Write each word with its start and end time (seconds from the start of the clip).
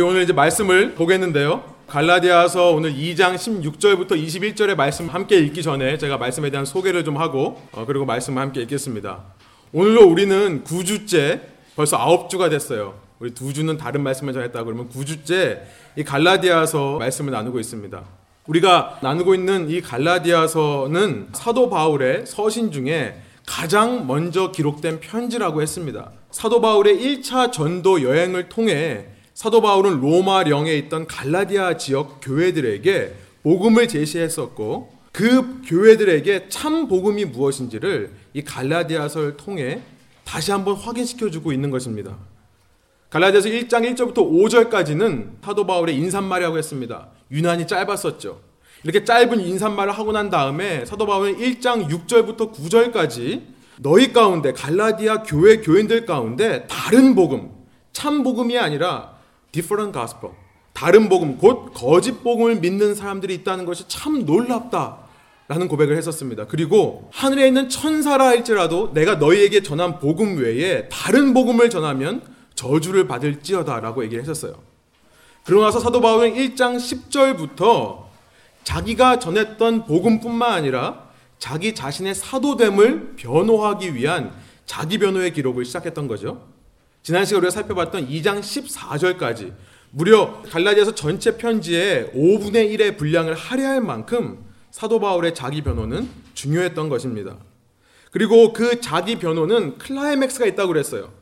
우리 0.00 0.08
오늘 0.08 0.22
이제 0.22 0.32
말씀을 0.32 0.94
보겠는데요. 0.94 1.62
갈라디아서 1.86 2.70
오늘 2.70 2.94
2장 2.94 3.34
16절부터 3.34 4.12
21절의 4.12 4.74
말씀 4.74 5.08
함께 5.08 5.38
읽기 5.38 5.62
전에 5.62 5.98
제가 5.98 6.16
말씀에 6.16 6.48
대한 6.48 6.64
소개를 6.64 7.04
좀 7.04 7.18
하고 7.18 7.60
어, 7.72 7.84
그리고 7.84 8.06
말씀을 8.06 8.40
함께 8.40 8.62
읽겠습니다. 8.62 9.22
오늘로 9.74 10.06
우리는 10.06 10.64
9주째 10.64 11.42
벌써 11.76 11.98
9주가 11.98 12.48
됐어요. 12.48 12.94
우리 13.18 13.34
두 13.34 13.52
주는 13.52 13.76
다른 13.76 14.02
말씀을 14.02 14.32
전했다 14.32 14.64
그러면 14.64 14.88
9주째 14.88 15.60
이 15.96 16.02
갈라디아서 16.02 16.96
말씀을 16.96 17.30
나누고 17.30 17.60
있습니다. 17.60 18.02
우리가 18.46 19.00
나누고 19.02 19.34
있는 19.34 19.68
이 19.68 19.82
갈라디아서는 19.82 21.28
사도 21.34 21.68
바울의 21.68 22.24
서신 22.24 22.72
중에 22.72 23.20
가장 23.46 24.06
먼저 24.06 24.50
기록된 24.50 25.00
편지라고 25.00 25.60
했습니다. 25.60 26.10
사도 26.30 26.62
바울의 26.62 26.96
1차 26.96 27.52
전도 27.52 28.02
여행을 28.02 28.48
통해 28.48 29.19
사도 29.40 29.62
바울은 29.62 30.02
로마령에 30.02 30.74
있던 30.74 31.06
갈라디아 31.06 31.78
지역 31.78 32.20
교회들에게 32.20 33.14
복음을 33.42 33.88
제시했었고 33.88 34.92
그 35.12 35.62
교회들에게 35.64 36.50
참 36.50 36.88
복음이 36.88 37.24
무엇인지를 37.24 38.10
이 38.34 38.42
갈라디아서를 38.42 39.38
통해 39.38 39.80
다시 40.26 40.52
한번 40.52 40.74
확인시켜 40.74 41.30
주고 41.30 41.54
있는 41.54 41.70
것입니다. 41.70 42.18
갈라디아서 43.08 43.48
1장 43.48 43.90
1절부터 43.90 44.16
5절까지는 44.16 45.42
사도 45.42 45.66
바울의 45.66 45.96
인사말이라고 45.96 46.58
했습니다. 46.58 47.08
유난히 47.30 47.66
짧았었죠. 47.66 48.42
이렇게 48.84 49.04
짧은 49.04 49.40
인사말을 49.40 49.94
하고 49.94 50.12
난 50.12 50.28
다음에 50.28 50.84
사도 50.84 51.06
바울은 51.06 51.38
1장 51.38 51.88
6절부터 51.88 52.52
9절까지 52.52 53.40
너희 53.78 54.12
가운데 54.12 54.52
갈라디아 54.52 55.22
교회 55.22 55.62
교인들 55.62 56.04
가운데 56.04 56.66
다른 56.68 57.14
복음, 57.14 57.50
참 57.94 58.22
복음이 58.22 58.58
아니라 58.58 59.18
different 59.52 59.92
gospel, 59.92 60.34
다른 60.72 61.08
복음, 61.08 61.38
곧 61.38 61.72
거짓 61.74 62.22
복음을 62.22 62.56
믿는 62.56 62.94
사람들이 62.94 63.34
있다는 63.34 63.64
것이 63.64 63.86
참 63.88 64.24
놀랍다. 64.24 65.10
라는 65.50 65.66
고백을 65.66 65.96
했었습니다. 65.96 66.46
그리고 66.46 67.10
하늘에 67.12 67.48
있는 67.48 67.68
천사라 67.68 68.24
할지라도 68.24 68.92
내가 68.94 69.16
너희에게 69.16 69.64
전한 69.64 69.98
복음 69.98 70.36
외에 70.38 70.88
다른 70.88 71.34
복음을 71.34 71.68
전하면 71.68 72.22
저주를 72.54 73.08
받을지어다 73.08 73.80
라고 73.80 74.04
얘기를 74.04 74.22
했었어요. 74.22 74.54
그러고 75.44 75.64
나서 75.64 75.80
사도 75.80 76.00
바울은 76.00 76.34
1장 76.34 76.76
10절부터 76.76 78.04
자기가 78.62 79.18
전했던 79.18 79.86
복음뿐만 79.86 80.52
아니라 80.52 81.08
자기 81.40 81.74
자신의 81.74 82.14
사도됨을 82.14 83.16
변호하기 83.16 83.96
위한 83.96 84.32
자기 84.66 84.98
변호의 84.98 85.32
기록을 85.32 85.64
시작했던 85.64 86.06
거죠. 86.06 86.46
지난 87.02 87.24
시간 87.24 87.38
우리가 87.38 87.50
살펴봤던 87.50 88.08
2장 88.08 88.40
14절까지 88.40 89.54
무려 89.90 90.42
갈라디아서 90.42 90.94
전체 90.94 91.36
편지의 91.36 92.10
5분의 92.14 92.76
1의 92.76 92.98
분량을 92.98 93.34
할애할 93.34 93.80
만큼 93.80 94.44
사도 94.70 95.00
바울의 95.00 95.34
자기 95.34 95.62
변호는 95.62 96.08
중요했던 96.34 96.88
것입니다. 96.88 97.36
그리고 98.12 98.52
그 98.52 98.80
자기 98.80 99.16
변호는 99.18 99.78
클라이맥스가 99.78 100.46
있다고 100.46 100.68
그랬어요. 100.68 101.12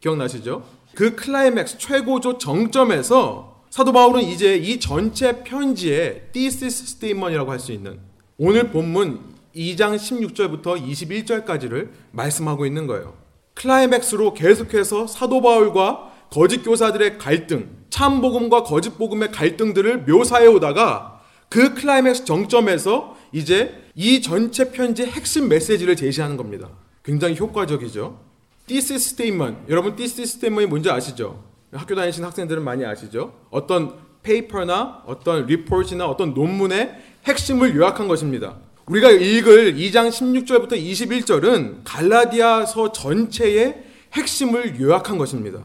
기억나시죠? 0.00 0.64
그 0.94 1.14
클라이맥스 1.14 1.78
최고조 1.78 2.38
정점에서 2.38 3.64
사도 3.68 3.92
바울은 3.92 4.22
이제 4.22 4.56
이 4.56 4.80
전체 4.80 5.44
편지의 5.44 6.28
thesis 6.32 6.84
statement이라고 6.84 7.50
할 7.52 7.58
수 7.60 7.72
있는 7.72 7.98
오늘 8.38 8.70
본문 8.70 9.20
2장 9.54 9.96
16절부터 9.96 10.82
21절까지를 10.82 11.90
말씀하고 12.12 12.64
있는 12.64 12.86
거예요. 12.86 13.25
클라이맥스로 13.56 14.34
계속해서 14.34 15.06
사도 15.06 15.40
바울과 15.40 16.12
거짓 16.30 16.62
교사들의 16.62 17.18
갈등, 17.18 17.70
참 17.90 18.20
복음과 18.20 18.62
거짓 18.62 18.96
복음의 18.98 19.32
갈등들을 19.32 20.04
묘사해 20.04 20.46
오다가 20.46 21.20
그 21.48 21.74
클라이맥스 21.74 22.24
정점에서 22.24 23.16
이제 23.32 23.82
이 23.94 24.20
전체 24.20 24.70
편지의 24.70 25.10
핵심 25.10 25.48
메시지를 25.48 25.96
제시하는 25.96 26.36
겁니다. 26.36 26.68
굉장히 27.02 27.36
효과적이죠. 27.36 28.20
thesis 28.66 29.12
statement. 29.12 29.58
여러분 29.68 29.96
thesis 29.96 30.36
statement이 30.36 30.66
뭔지 30.66 30.90
아시죠? 30.90 31.44
학교 31.72 31.94
다니시는 31.94 32.26
학생들은 32.26 32.62
많이 32.62 32.84
아시죠? 32.84 33.34
어떤 33.50 33.94
페이퍼나 34.22 35.02
어떤 35.06 35.46
리포트나 35.46 36.06
어떤 36.06 36.34
논문의 36.34 36.94
핵심을 37.24 37.76
요약한 37.76 38.08
것입니다. 38.08 38.56
우리가 38.88 39.10
읽을 39.10 39.74
2장 39.74 40.10
16절부터 40.10 40.72
21절은 40.74 41.78
갈라디아서 41.82 42.92
전체의 42.92 43.82
핵심을 44.12 44.80
요약한 44.80 45.18
것입니다. 45.18 45.58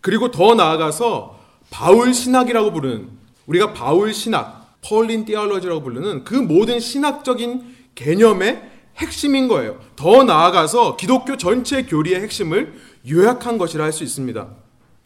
그리고 0.00 0.30
더 0.30 0.54
나아가서 0.54 1.38
바울 1.70 2.14
신학이라고 2.14 2.72
부르는 2.72 3.08
우리가 3.46 3.72
바울 3.72 4.14
신학, 4.14 4.78
펄린 4.82 5.24
띠얼러지라고 5.24 5.82
부르는 5.82 6.22
그 6.22 6.34
모든 6.34 6.78
신학적인 6.78 7.64
개념의 7.96 8.62
핵심인 8.98 9.48
거예요. 9.48 9.80
더 9.96 10.22
나아가서 10.22 10.96
기독교 10.96 11.36
전체 11.36 11.82
교리의 11.82 12.20
핵심을 12.20 12.74
요약한 13.10 13.58
것이라 13.58 13.84
할 13.84 13.92
수 13.92 14.04
있습니다. 14.04 14.48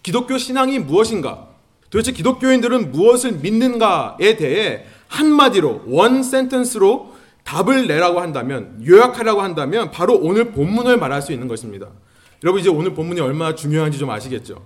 기독교 0.02 0.36
신앙이 0.36 0.78
무엇인가? 0.78 1.48
도대체 1.88 2.12
기독교인들은 2.12 2.92
무엇을 2.92 3.32
믿는가에 3.32 4.36
대해 4.36 4.84
한마디로 5.08 5.84
원 5.86 6.22
센텐스로 6.22 7.11
답을 7.44 7.86
내라고 7.86 8.20
한다면 8.20 8.80
요약하라고 8.86 9.42
한다면 9.42 9.90
바로 9.90 10.16
오늘 10.16 10.52
본문을 10.52 10.96
말할 10.96 11.22
수 11.22 11.32
있는 11.32 11.48
것입니다. 11.48 11.88
여러분 12.44 12.60
이제 12.60 12.68
오늘 12.68 12.94
본문이 12.94 13.20
얼마나 13.20 13.54
중요한지 13.54 13.98
좀 13.98 14.10
아시겠죠? 14.10 14.64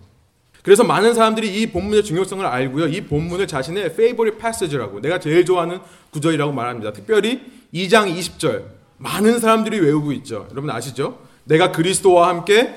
그래서 0.63 0.83
많은 0.83 1.15
사람들이 1.15 1.61
이 1.61 1.67
본문의 1.69 2.03
중요성을 2.03 2.45
알고요. 2.45 2.89
이 2.89 3.03
본문을 3.03 3.47
자신의 3.47 3.87
favorite 3.87 4.39
passage라고 4.41 5.01
내가 5.01 5.21
제일 5.21 5.45
좋아하는 5.45 5.79
구절이라고 6.11 6.53
말합니다. 6.53 6.93
특별히 6.93 7.41
2장 7.73 8.13
20절 8.13 8.65
많은 8.99 9.39
사람들이 9.39 9.79
외우고 9.79 10.13
있죠. 10.13 10.49
여러분 10.51 10.71
아시죠? 10.71 11.21
내가 11.45 11.71
그리스도와 11.71 12.29
함께 12.29 12.75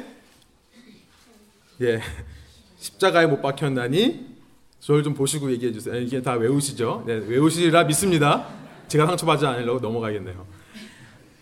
예 1.82 2.00
십자가에 2.78 3.26
못 3.26 3.42
박혔나니 3.42 4.38
저를 4.80 5.04
좀 5.04 5.14
보시고 5.14 5.52
얘기해 5.52 5.74
주세요. 5.74 5.96
이게 5.96 6.22
다 6.22 6.34
외우시죠? 6.34 7.04
네, 7.08 7.14
외우시리라 7.16 7.86
믿습니다. 7.86 8.59
제가 8.90 9.06
상처받지 9.06 9.46
않으려고 9.46 9.80
넘어가겠네요. 9.80 10.46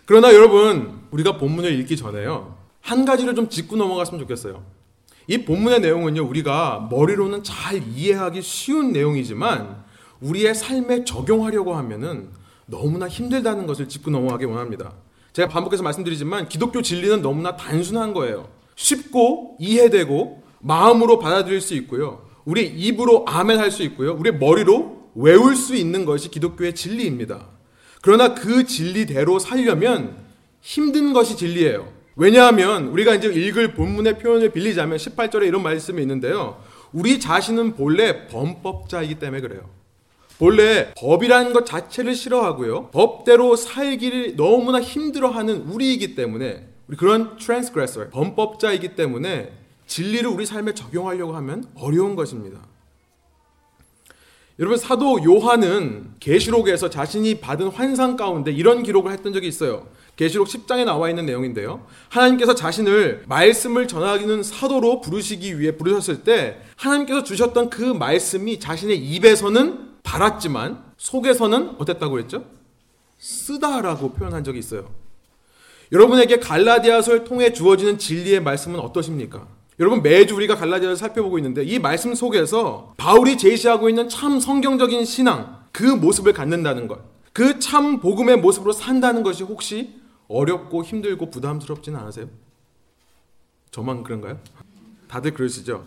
그러나 0.05 0.33
여러분 0.33 1.01
우리가 1.11 1.37
본문을 1.37 1.77
읽기 1.79 1.97
전에요 1.97 2.55
한 2.81 3.05
가지를 3.05 3.35
좀 3.35 3.49
짚고 3.49 3.75
넘어갔으면 3.75 4.19
좋겠어요. 4.21 4.63
이 5.27 5.43
본문의 5.43 5.81
내용은요 5.81 6.23
우리가 6.23 6.87
머리로는 6.89 7.43
잘 7.43 7.81
이해하기 7.83 8.41
쉬운 8.41 8.93
내용이지만 8.93 9.83
우리의 10.21 10.55
삶에 10.55 11.03
적용하려고 11.03 11.75
하면은 11.75 12.29
너무나 12.65 13.07
힘들다는 13.07 13.67
것을 13.67 13.89
짚고 13.89 14.11
넘어가기 14.11 14.45
원합니다. 14.45 14.93
제가 15.33 15.49
반복해서 15.49 15.83
말씀드리지만 15.83 16.47
기독교 16.47 16.81
진리는 16.81 17.21
너무나 17.21 17.55
단순한 17.55 18.13
거예요. 18.13 18.49
쉽고 18.75 19.57
이해되고 19.59 20.43
마음으로 20.59 21.19
받아들일 21.19 21.61
수 21.61 21.73
있고요. 21.75 22.25
우리 22.45 22.65
입으로 22.65 23.25
아멘 23.27 23.59
할 23.59 23.71
수 23.71 23.83
있고요. 23.83 24.15
우리 24.17 24.31
머리로 24.31 24.96
외울 25.17 25.55
수 25.55 25.75
있는 25.75 26.05
것이 26.05 26.29
기독교의 26.29 26.75
진리입니다. 26.75 27.47
그러나 28.01 28.35
그 28.35 28.66
진리대로 28.66 29.39
살려면 29.39 30.16
힘든 30.61 31.11
것이 31.11 31.35
진리예요. 31.35 31.91
왜냐하면 32.16 32.88
우리가 32.88 33.16
이제 33.16 33.27
읽을 33.27 33.73
본문의 33.73 34.19
표현을 34.19 34.51
빌리자면 34.51 34.97
18절에 34.97 35.47
이런 35.47 35.63
말씀이 35.63 36.01
있는데요. 36.01 36.61
우리 36.94 37.19
자신은 37.19 37.75
본래 37.75 38.27
범법자이기 38.27 39.16
때문에 39.16 39.41
그래요. 39.41 39.69
본래 40.38 40.94
법이라는 40.95 41.51
것 41.51 41.66
자체를 41.66 42.13
싫어하고요. 42.13 42.91
법대로 42.91 43.56
살기를 43.56 44.35
너무나 44.35 44.79
힘들어하는 44.79 45.63
우리이기 45.63 46.16
때문에 46.16 46.67
우리 46.88 46.95
그런 46.95 47.38
트랜스그레서 47.38 48.09
범법자이기 48.09 48.95
때문에 48.95 49.51
진리를 49.88 50.29
우리 50.29 50.45
삶에 50.45 50.73
적용하려고 50.73 51.35
하면 51.35 51.66
어려운 51.75 52.16
것입니다. 52.16 52.59
여러분 54.59 54.77
사도 54.77 55.24
요한은 55.24 56.15
계시록에서 56.19 56.89
자신이 56.89 57.39
받은 57.39 57.68
환상 57.68 58.15
가운데 58.15 58.51
이런 58.51 58.81
기록을 58.81 59.12
했던 59.12 59.31
적이 59.31 59.48
있어요. 59.48 59.88
계시록 60.15 60.48
10장에 60.48 60.83
나와 60.83 61.09
있는 61.09 61.27
내용인데요. 61.27 61.86
하나님께서 62.09 62.56
자신을 62.56 63.25
말씀을 63.27 63.88
전하기는 63.88 64.42
사도로 64.42 65.01
부르시기 65.01 65.59
위해 65.59 65.77
부르셨을 65.77 66.24
때 66.24 66.59
하나님께서 66.75 67.24
주셨던 67.24 67.69
그 67.69 67.83
말씀이 67.83 68.59
자신의 68.59 68.98
입에서는 68.98 69.89
달았지만 70.01 70.83
속에서는 70.98 71.75
어땠다고 71.77 72.18
했죠? 72.18 72.45
쓰다라고 73.19 74.13
표현한 74.13 74.44
적이 74.44 74.57
있어요. 74.60 74.89
여러분에게 75.92 76.39
갈라디아서를 76.39 77.25
통해 77.25 77.53
주어지는 77.53 78.00
진리의 78.00 78.42
말씀은 78.42 78.80
어떠십니까? 78.80 79.48
여러분 79.79 80.01
매주 80.01 80.35
우리가 80.35 80.56
갈라디아를 80.56 80.95
살펴보고 80.95 81.38
있는데 81.38 81.63
이 81.63 81.77
말씀 81.77 82.15
속에서 82.15 82.94
바울이 82.97 83.38
제시하고 83.38 83.89
있는 83.89 84.09
참 84.09 84.39
성경적인 84.39 85.06
신앙 85.06 85.57
그 85.71 85.83
모습을 85.83 86.33
갖는다는 86.33 86.88
것, 86.88 87.00
그 87.33 87.59
참 87.59 88.00
복음의 88.00 88.38
모습으로 88.38 88.71
산다는 88.71 89.21
것이 89.21 89.44
혹시 89.44 89.94
어렵고 90.27 90.83
힘들고 90.83 91.29
부담스럽지는 91.29 92.00
않으세요? 92.00 92.27
저만 93.69 94.03
그런가요? 94.03 94.39
다들 95.07 95.33
그러시죠? 95.33 95.85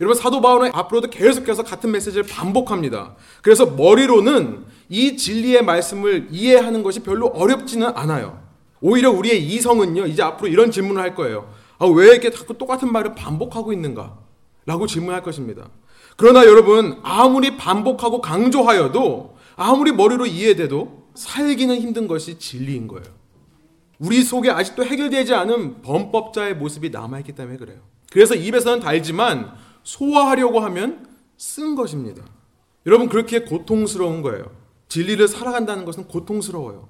여러분 0.00 0.16
사도 0.16 0.40
바울은 0.40 0.70
앞으로도 0.72 1.10
계속해서 1.10 1.64
같은 1.64 1.90
메시지를 1.90 2.24
반복합니다. 2.26 3.16
그래서 3.42 3.66
머리로는 3.66 4.64
이 4.88 5.16
진리의 5.16 5.64
말씀을 5.64 6.28
이해하는 6.30 6.82
것이 6.84 7.00
별로 7.00 7.26
어렵지는 7.28 7.88
않아요. 7.94 8.40
오히려 8.80 9.10
우리의 9.10 9.44
이성은요, 9.44 10.06
이제 10.06 10.22
앞으로 10.22 10.48
이런 10.48 10.70
질문을 10.70 11.00
할 11.00 11.14
거예요. 11.14 11.48
아, 11.78 11.86
왜 11.86 12.06
이렇게 12.08 12.30
자꾸 12.30 12.56
똑같은 12.56 12.92
말을 12.92 13.14
반복하고 13.14 13.72
있는가? 13.72 14.18
라고 14.66 14.86
질문할 14.86 15.22
것입니다. 15.22 15.68
그러나 16.16 16.44
여러분, 16.44 16.98
아무리 17.02 17.56
반복하고 17.56 18.20
강조하여도, 18.20 19.36
아무리 19.56 19.92
머리로 19.92 20.26
이해돼도 20.26 21.08
살기는 21.14 21.76
힘든 21.76 22.06
것이 22.08 22.38
진리인 22.38 22.88
거예요. 22.88 23.06
우리 23.98 24.22
속에 24.22 24.50
아직도 24.50 24.84
해결되지 24.84 25.34
않은 25.34 25.82
범법자의 25.82 26.56
모습이 26.56 26.90
남아있기 26.90 27.32
때문에 27.32 27.56
그래요. 27.58 27.78
그래서 28.12 28.34
입에서는 28.34 28.80
달지만 28.80 29.52
소화하려고 29.82 30.60
하면 30.60 31.06
쓴 31.36 31.74
것입니다. 31.74 32.22
여러분, 32.86 33.08
그렇게 33.08 33.40
고통스러운 33.40 34.22
거예요. 34.22 34.50
진리를 34.88 35.26
살아간다는 35.26 35.84
것은 35.84 36.06
고통스러워요. 36.06 36.88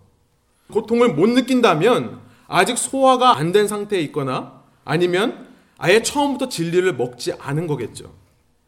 고통을 0.72 1.14
못 1.14 1.28
느낀다면 1.28 2.20
아직 2.46 2.76
소화가 2.76 3.36
안 3.38 3.52
된 3.52 3.68
상태에 3.68 4.00
있거나 4.02 4.63
아니면 4.84 5.48
아예 5.78 6.02
처음부터 6.02 6.48
진리를 6.48 6.94
먹지 6.94 7.32
않은 7.38 7.66
거겠죠. 7.66 8.12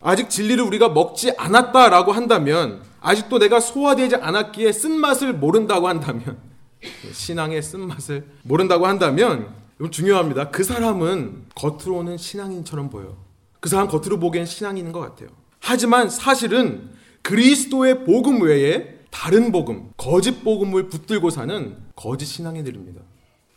아직 0.01 0.31
진리를 0.31 0.63
우리가 0.63 0.91
먹지 0.91 1.33
않았다라고 1.37 2.13
한다면 2.13 2.83
아직도 3.01 3.39
내가 3.39 3.61
소화되지 3.61 4.17
않았기에 4.17 4.73
쓴맛을 4.73 5.35
모른다고 5.35 5.89
한다면 5.89 6.39
신앙의 7.13 7.63
쓴맛을 7.63 8.27
모른다고 8.43 8.87
한다면 8.87 9.49
중요합니다. 9.91 10.51
그 10.51 10.65
사람은 10.65 11.47
겉으로는 11.55 12.17
신앙인처럼 12.17 12.91
보여. 12.91 13.17
그 13.61 13.69
사람 13.69 13.89
겉으로 13.89 14.19
보기엔 14.19 14.47
신앙인인 14.47 14.93
것 14.93 15.01
같아요. 15.01 15.29
하지만 15.61 16.09
사실은 16.09 16.91
그리스도의 17.23 18.05
복음 18.05 18.43
외에 18.43 18.97
다른 19.11 19.51
복음, 19.51 19.91
거짓 19.97 20.45
복음을 20.45 20.89
붙들고 20.89 21.31
사는 21.31 21.77
거짓 21.97 22.27
신앙인들입니다. 22.27 23.01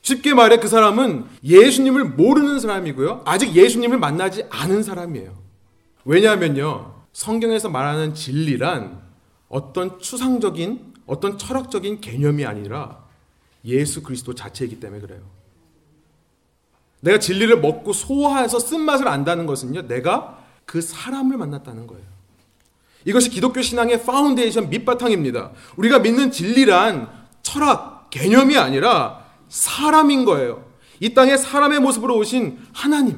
쉽게 0.01 0.33
말해 0.33 0.57
그 0.57 0.67
사람은 0.67 1.25
예수님을 1.43 2.05
모르는 2.05 2.59
사람이고요. 2.59 3.23
아직 3.25 3.53
예수님을 3.55 3.99
만나지 3.99 4.45
않은 4.49 4.83
사람이에요. 4.83 5.33
왜냐하면요. 6.05 6.95
성경에서 7.11 7.69
말하는 7.69 8.13
진리란 8.13 9.01
어떤 9.49 9.99
추상적인 9.99 10.93
어떤 11.05 11.37
철학적인 11.37 12.01
개념이 12.01 12.45
아니라 12.45 13.03
예수 13.65 14.03
그리스도 14.03 14.35
자체이기 14.35 14.79
때문에 14.79 15.01
그래요. 15.01 15.21
내가 17.01 17.19
진리를 17.19 17.59
먹고 17.59 17.93
소화해서 17.93 18.59
쓴맛을 18.59 19.07
안다는 19.07 19.45
것은요. 19.45 19.87
내가 19.87 20.43
그 20.65 20.81
사람을 20.81 21.37
만났다는 21.37 21.87
거예요. 21.87 22.03
이것이 23.05 23.29
기독교 23.29 23.61
신앙의 23.61 24.03
파운데이션 24.03 24.69
밑바탕입니다. 24.69 25.51
우리가 25.77 25.99
믿는 25.99 26.31
진리란 26.31 27.09
철학, 27.41 28.09
개념이 28.09 28.57
아니라 28.57 29.25
사람인 29.49 30.25
거예요. 30.25 30.65
이 30.99 31.13
땅에 31.13 31.37
사람의 31.37 31.79
모습으로 31.79 32.17
오신 32.17 32.59
하나님, 32.73 33.17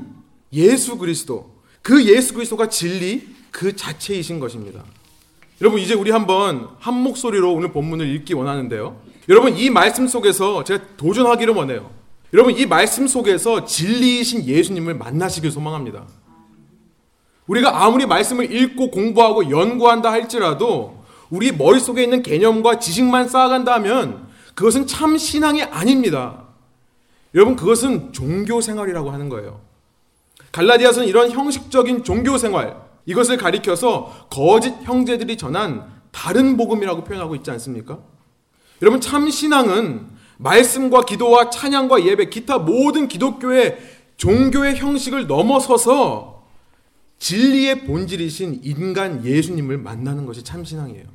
예수 0.54 0.98
그리스도. 0.98 1.52
그 1.82 2.06
예수 2.06 2.34
그리스도가 2.34 2.70
진리 2.70 3.28
그 3.52 3.76
자체이신 3.76 4.40
것입니다. 4.40 4.84
여러분 5.62 5.80
이제 5.80 5.94
우리 5.94 6.10
한번 6.12 6.70
한 6.80 6.94
목소리로 6.96 7.54
오늘 7.54 7.72
본문을 7.72 8.08
읽기 8.16 8.34
원하는데요. 8.34 9.00
여러분 9.30 9.56
이 9.58 9.70
말씀 9.70 10.08
속에서 10.08 10.64
제가 10.64 10.84
도전하기를 10.98 11.54
원해요. 11.54 11.92
여러분 12.34 12.58
이 12.58 12.66
말씀 12.66 13.08
속에서 13.08 13.66
진리이신 13.66 14.46
예수님을 14.46 14.96
만나시길 14.96 15.52
소망합니다. 15.52 16.08
우리가 17.46 17.84
아무리 17.84 18.06
말씀을 18.06 18.52
읽고 18.52 18.90
공부하고 18.92 19.50
연구한다 19.50 20.12
할지라도 20.12 21.04
우리 21.30 21.52
머릿속에 21.52 22.04
있는 22.04 22.24
개념과 22.24 22.80
지식만 22.80 23.28
쌓아간다면 23.28 24.31
그것은 24.56 24.88
참 24.88 25.18
신앙이 25.18 25.64
아닙니다. 25.64 26.44
여러분 27.34 27.56
그것은 27.56 28.12
종교 28.14 28.62
생활이라고 28.62 29.12
하는 29.12 29.30
거예요. 29.30 29.62
갈라디아서는 30.52 31.08
이런 31.08 31.32
형식적인 31.32 32.04
종교 32.04 32.38
생활 32.38 32.76
이것을 33.06 33.38
가리켜서 33.38 34.28
거짓 34.30 34.74
형제들이 34.84 35.38
전한 35.38 35.90
다른 36.12 36.58
복음이라고 36.58 37.04
표현하고 37.04 37.36
있지 37.36 37.50
않습니까? 37.52 38.00
여러분 38.82 39.00
참 39.00 39.30
신앙은 39.30 40.08
말씀과 40.38 41.04
기도와 41.04 41.50
찬양과 41.50 42.04
예배 42.06 42.30
기타 42.30 42.58
모든 42.58 43.08
기독교의 43.08 43.78
종교의 44.18 44.76
형식을 44.76 45.28
넘어서서 45.28 46.44
진리의 47.20 47.86
본질이신 47.86 48.62
인간 48.64 49.24
예수님을 49.24 49.78
만나는 49.78 50.26
것이 50.26 50.44
참 50.44 50.66
신앙이에요. 50.66 51.06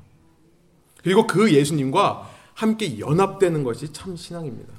그리고 1.03 1.27
그 1.27 1.53
예수님과 1.53 2.31
함께 2.57 2.99
연합되는 2.99 3.63
것이 3.63 3.93
참 3.93 4.17
신앙입니다. 4.17 4.73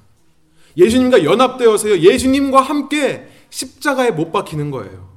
예수님과 0.75 1.23
연합되어서요. 1.23 1.99
예수님과 1.99 2.59
함께 2.59 3.27
십자가에 3.51 4.11
못 4.11 4.31
박히는 4.31 4.71
거예요. 4.71 5.07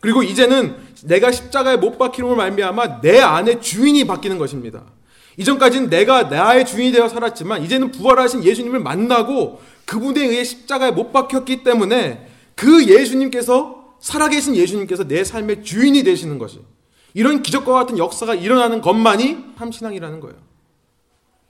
그리고 0.00 0.24
이제는 0.24 0.76
내가 1.04 1.30
십자가에 1.30 1.76
못 1.76 1.98
박히는 1.98 2.36
말미암아 2.36 3.00
내 3.02 3.20
안에 3.20 3.60
주인이 3.60 4.04
바뀌는 4.04 4.36
것입니다. 4.38 4.84
이전까지는 5.36 5.90
내가 5.90 6.24
나의 6.24 6.66
주인이 6.66 6.90
되어 6.90 7.08
살았지만 7.08 7.62
이제는 7.62 7.92
부활하신 7.92 8.44
예수님을 8.44 8.80
만나고 8.80 9.62
그분에 9.86 10.26
의해 10.26 10.42
십자가에 10.42 10.90
못 10.90 11.12
박혔기 11.12 11.62
때문에 11.62 12.28
그 12.56 12.84
예수님께서 12.86 13.96
살아계신 14.00 14.56
예수님께서 14.56 15.06
내 15.06 15.22
삶의 15.22 15.62
주인이 15.62 16.02
되시는 16.02 16.38
것이 16.38 16.60
이런 17.14 17.42
기적과 17.42 17.72
같은 17.72 17.96
역사가 17.96 18.34
일어나는 18.34 18.80
것만이 18.80 19.38
참신앙이라는 19.56 20.18
거예요. 20.18 20.51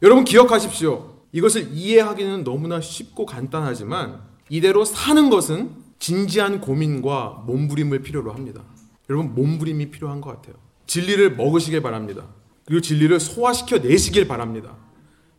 여러분 0.02 0.24
기억하십시오. 0.24 1.12
이것을 1.32 1.68
이해하기는 1.72 2.44
너무나 2.44 2.80
쉽고 2.80 3.24
간단하지만 3.24 4.20
이대로 4.48 4.84
사는 4.84 5.30
것은 5.30 5.70
진지한 5.98 6.60
고민과 6.60 7.44
몸부림을 7.46 8.02
필요로 8.02 8.32
합니다. 8.32 8.62
여러분 9.08 9.34
몸부림이 9.34 9.90
필요한 9.90 10.20
것 10.20 10.30
같아요. 10.30 10.56
진리를 10.86 11.36
먹으시길 11.36 11.80
바랍니다. 11.80 12.24
그리고 12.66 12.80
진리를 12.80 13.18
소화시켜 13.20 13.78
내시길 13.78 14.26
바랍니다. 14.26 14.74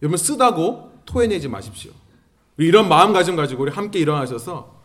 여러분 0.02 0.18
쓰다고 0.18 0.92
토해내지 1.06 1.50
마십시오. 1.50 1.92
이런 2.58 2.88
마음가짐 2.88 3.36
가지고 3.36 3.64
우리 3.64 3.72
함께 3.72 4.00
일어나셔서 4.00 4.82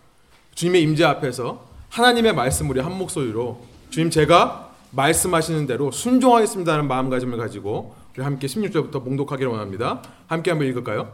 주님의 0.55 0.83
임재 0.83 1.05
앞에서 1.05 1.67
하나님의 1.91 2.35
말씀 2.35 2.69
우리 2.69 2.81
한 2.81 2.97
목소리로 2.99 3.65
주님 3.91 4.11
제가 4.11 4.73
말씀하시는 4.91 5.67
대로 5.67 5.91
순종하겠습니다는 5.91 6.89
마음가짐을 6.89 7.39
가지고 7.39 7.95
함께 8.25 8.47
16절부터 8.47 9.05
봉독하기를 9.05 9.51
원합니다. 9.51 10.03
함께 10.27 10.51
한번 10.51 10.69
읽을까요? 10.69 11.13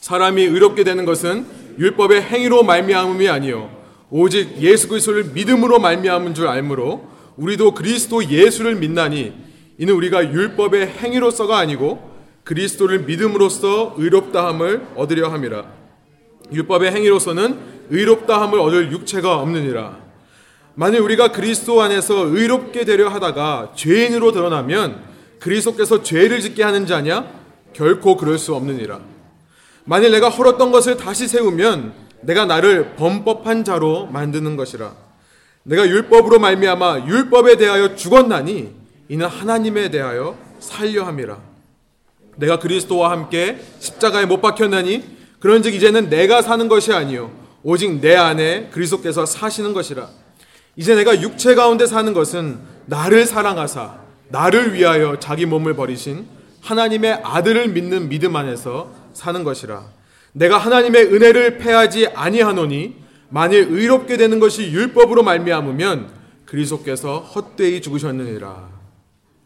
사람이 0.00 0.42
의롭게 0.42 0.82
되는 0.82 1.04
것은 1.04 1.46
율법의 1.78 2.22
행위로 2.22 2.62
말미암음이 2.62 3.28
아니요 3.28 3.70
오직 4.10 4.58
예수 4.58 4.88
그리스도를 4.88 5.24
믿음으로 5.34 5.78
말미암은 5.78 6.34
줄 6.34 6.48
알므로 6.48 7.06
우리도 7.36 7.74
그리스도 7.74 8.28
예수를 8.28 8.76
믿나니 8.76 9.32
이는 9.78 9.94
우리가 9.94 10.32
율법의 10.32 10.88
행위로서가 10.88 11.58
아니고 11.58 12.10
그리스도를 12.44 13.00
믿음으로써 13.00 13.94
의롭다함을 13.98 14.88
얻으려 14.96 15.28
함이라 15.28 15.64
율법의 16.52 16.92
행위로서는 16.92 17.58
의롭다함을 17.90 18.58
얻을 18.58 18.92
육체가 18.92 19.38
없느니라 19.38 19.98
만일 20.74 21.00
우리가 21.00 21.30
그리스도 21.30 21.82
안에서 21.82 22.26
의롭게 22.26 22.84
되려 22.84 23.08
하다가 23.08 23.72
죄인으로 23.76 24.32
드러나면 24.32 25.09
그리스도께서 25.40 26.02
죄를 26.02 26.40
짓게 26.40 26.62
하는 26.62 26.86
자냐? 26.86 27.26
결코 27.72 28.16
그럴 28.16 28.38
수 28.38 28.54
없느니라. 28.54 29.00
만일 29.84 30.12
내가 30.12 30.28
헐었던 30.28 30.70
것을 30.70 30.96
다시 30.96 31.26
세우면 31.26 31.92
내가 32.20 32.44
나를 32.44 32.94
범법한 32.96 33.64
자로 33.64 34.06
만드는 34.06 34.56
것이라. 34.56 34.94
내가 35.62 35.88
율법으로 35.88 36.38
말미암아 36.38 37.06
율법에 37.06 37.56
대하여 37.56 37.96
죽었나니 37.96 38.72
이는 39.08 39.26
하나님에 39.26 39.90
대하여 39.90 40.36
살려 40.60 41.04
함이라. 41.04 41.38
내가 42.36 42.58
그리스도와 42.58 43.10
함께 43.10 43.60
십자가에 43.80 44.26
못 44.26 44.40
박혔나니 44.40 45.04
그런즉 45.40 45.74
이제는 45.74 46.10
내가 46.10 46.42
사는 46.42 46.68
것이 46.68 46.92
아니요 46.92 47.30
오직 47.62 48.00
내 48.00 48.14
안에 48.14 48.68
그리스도께서 48.70 49.26
사시는 49.26 49.72
것이라. 49.72 50.08
이제 50.76 50.94
내가 50.94 51.20
육체 51.20 51.54
가운데 51.54 51.86
사는 51.86 52.12
것은 52.12 52.58
나를 52.86 53.26
사랑하사 53.26 53.99
나를 54.30 54.74
위하여 54.74 55.18
자기 55.18 55.46
몸을 55.46 55.74
버리신 55.74 56.26
하나님의 56.62 57.20
아들을 57.24 57.68
믿는 57.68 58.08
믿음 58.08 58.36
안에서 58.36 58.92
사는 59.12 59.44
것이라. 59.44 59.84
내가 60.32 60.58
하나님의 60.58 61.06
은혜를 61.06 61.58
패하지 61.58 62.08
아니하노니 62.08 62.96
만일 63.28 63.66
의롭게 63.70 64.16
되는 64.16 64.40
것이 64.40 64.70
율법으로 64.70 65.22
말미암으면 65.22 66.10
그리스도께서 66.46 67.20
헛되이 67.20 67.80
죽으셨느니라. 67.80 68.68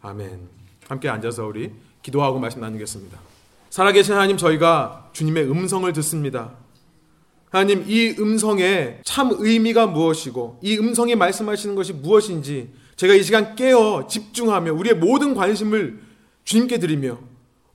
아멘. 0.01 0.39
함께 0.87 1.09
앉아서 1.09 1.45
우리 1.45 1.71
기도하고 2.01 2.39
말씀 2.39 2.61
나누겠습니다. 2.61 3.17
살아계신 3.69 4.13
하나님 4.13 4.37
저희가 4.37 5.09
주님의 5.13 5.49
음성을 5.49 5.91
듣습니다. 5.93 6.51
하나님 7.49 7.85
이 7.87 8.15
음성의 8.19 9.01
참 9.03 9.31
의미가 9.37 9.87
무엇이고 9.87 10.59
이 10.61 10.77
음성이 10.77 11.15
말씀하시는 11.15 11.75
것이 11.75 11.93
무엇인지 11.93 12.69
제가 12.95 13.13
이 13.13 13.23
시간 13.23 13.55
깨어 13.55 14.07
집중하며 14.07 14.73
우리의 14.73 14.95
모든 14.95 15.33
관심을 15.33 15.99
주님께 16.43 16.79
드리며 16.79 17.19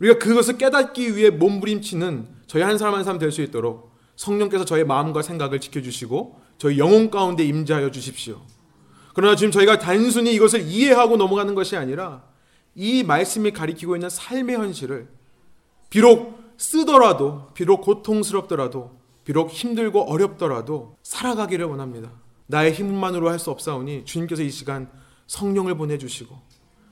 우리가 0.00 0.18
그것을 0.18 0.56
깨닫기 0.56 1.16
위해 1.16 1.30
몸부림치는 1.30 2.26
저희 2.46 2.62
한 2.62 2.78
사람 2.78 2.94
한 2.94 3.04
사람 3.04 3.18
될 3.18 3.30
수 3.30 3.42
있도록 3.42 3.90
성령께서 4.16 4.64
저의 4.64 4.84
마음과 4.84 5.22
생각을 5.22 5.60
지켜주시고 5.60 6.40
저희 6.58 6.78
영혼 6.78 7.10
가운데 7.10 7.44
임재하여 7.44 7.90
주십시오. 7.90 8.40
그러나 9.14 9.34
지금 9.34 9.50
저희가 9.50 9.78
단순히 9.78 10.34
이것을 10.34 10.62
이해하고 10.62 11.16
넘어가는 11.16 11.54
것이 11.54 11.76
아니라 11.76 12.22
이 12.74 13.02
말씀이 13.02 13.50
가리키고 13.50 13.96
있는 13.96 14.08
삶의 14.08 14.56
현실을 14.56 15.08
비록 15.90 16.38
쓰더라도 16.56 17.48
비록 17.54 17.80
고통스럽더라도 17.82 18.98
비록 19.24 19.50
힘들고 19.50 20.02
어렵더라도 20.02 20.96
살아가기를 21.02 21.66
원합니다. 21.66 22.10
나의 22.46 22.72
힘만으로 22.72 23.30
할 23.30 23.38
수 23.38 23.50
없사오니 23.50 24.04
주님께서 24.04 24.42
이 24.42 24.50
시간 24.50 24.88
성령을 25.30 25.76
보내주시고 25.76 26.37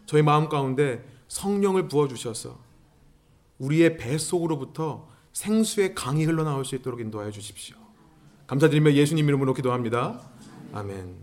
저희 0.07 0.23
마음 0.23 0.49
가운데 0.49 1.05
성령을 1.27 1.89
부어주셔서 1.89 2.57
우리의 3.59 3.97
뱃속으로부터 3.97 5.09
생수의 5.33 5.97
강이 5.97 6.25
흘러나올 6.25 6.65
수 6.65 6.77
있도록 6.77 7.01
인도하여 7.01 7.33
주십시오. 7.33 7.77
감사드리며 8.47 8.93
예수님 8.93 9.27
이름으로 9.27 9.55
기도합니다. 9.55 10.21
아멘. 10.73 11.17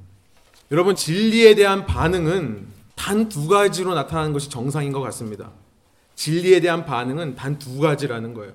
여러분 0.71 0.93
진리에 0.97 1.55
대한 1.55 1.85
반응은 1.85 2.67
단 2.95 3.29
두 3.29 3.47
가지로 3.47 3.93
나타나는 3.93 4.33
것이 4.33 4.49
정상인 4.49 4.91
것 4.91 4.99
같습니다. 4.99 5.51
진리에 6.15 6.59
대한 6.59 6.85
반응은 6.85 7.35
단 7.35 7.57
두 7.57 7.79
가지라는 7.79 8.33
거예요. 8.33 8.51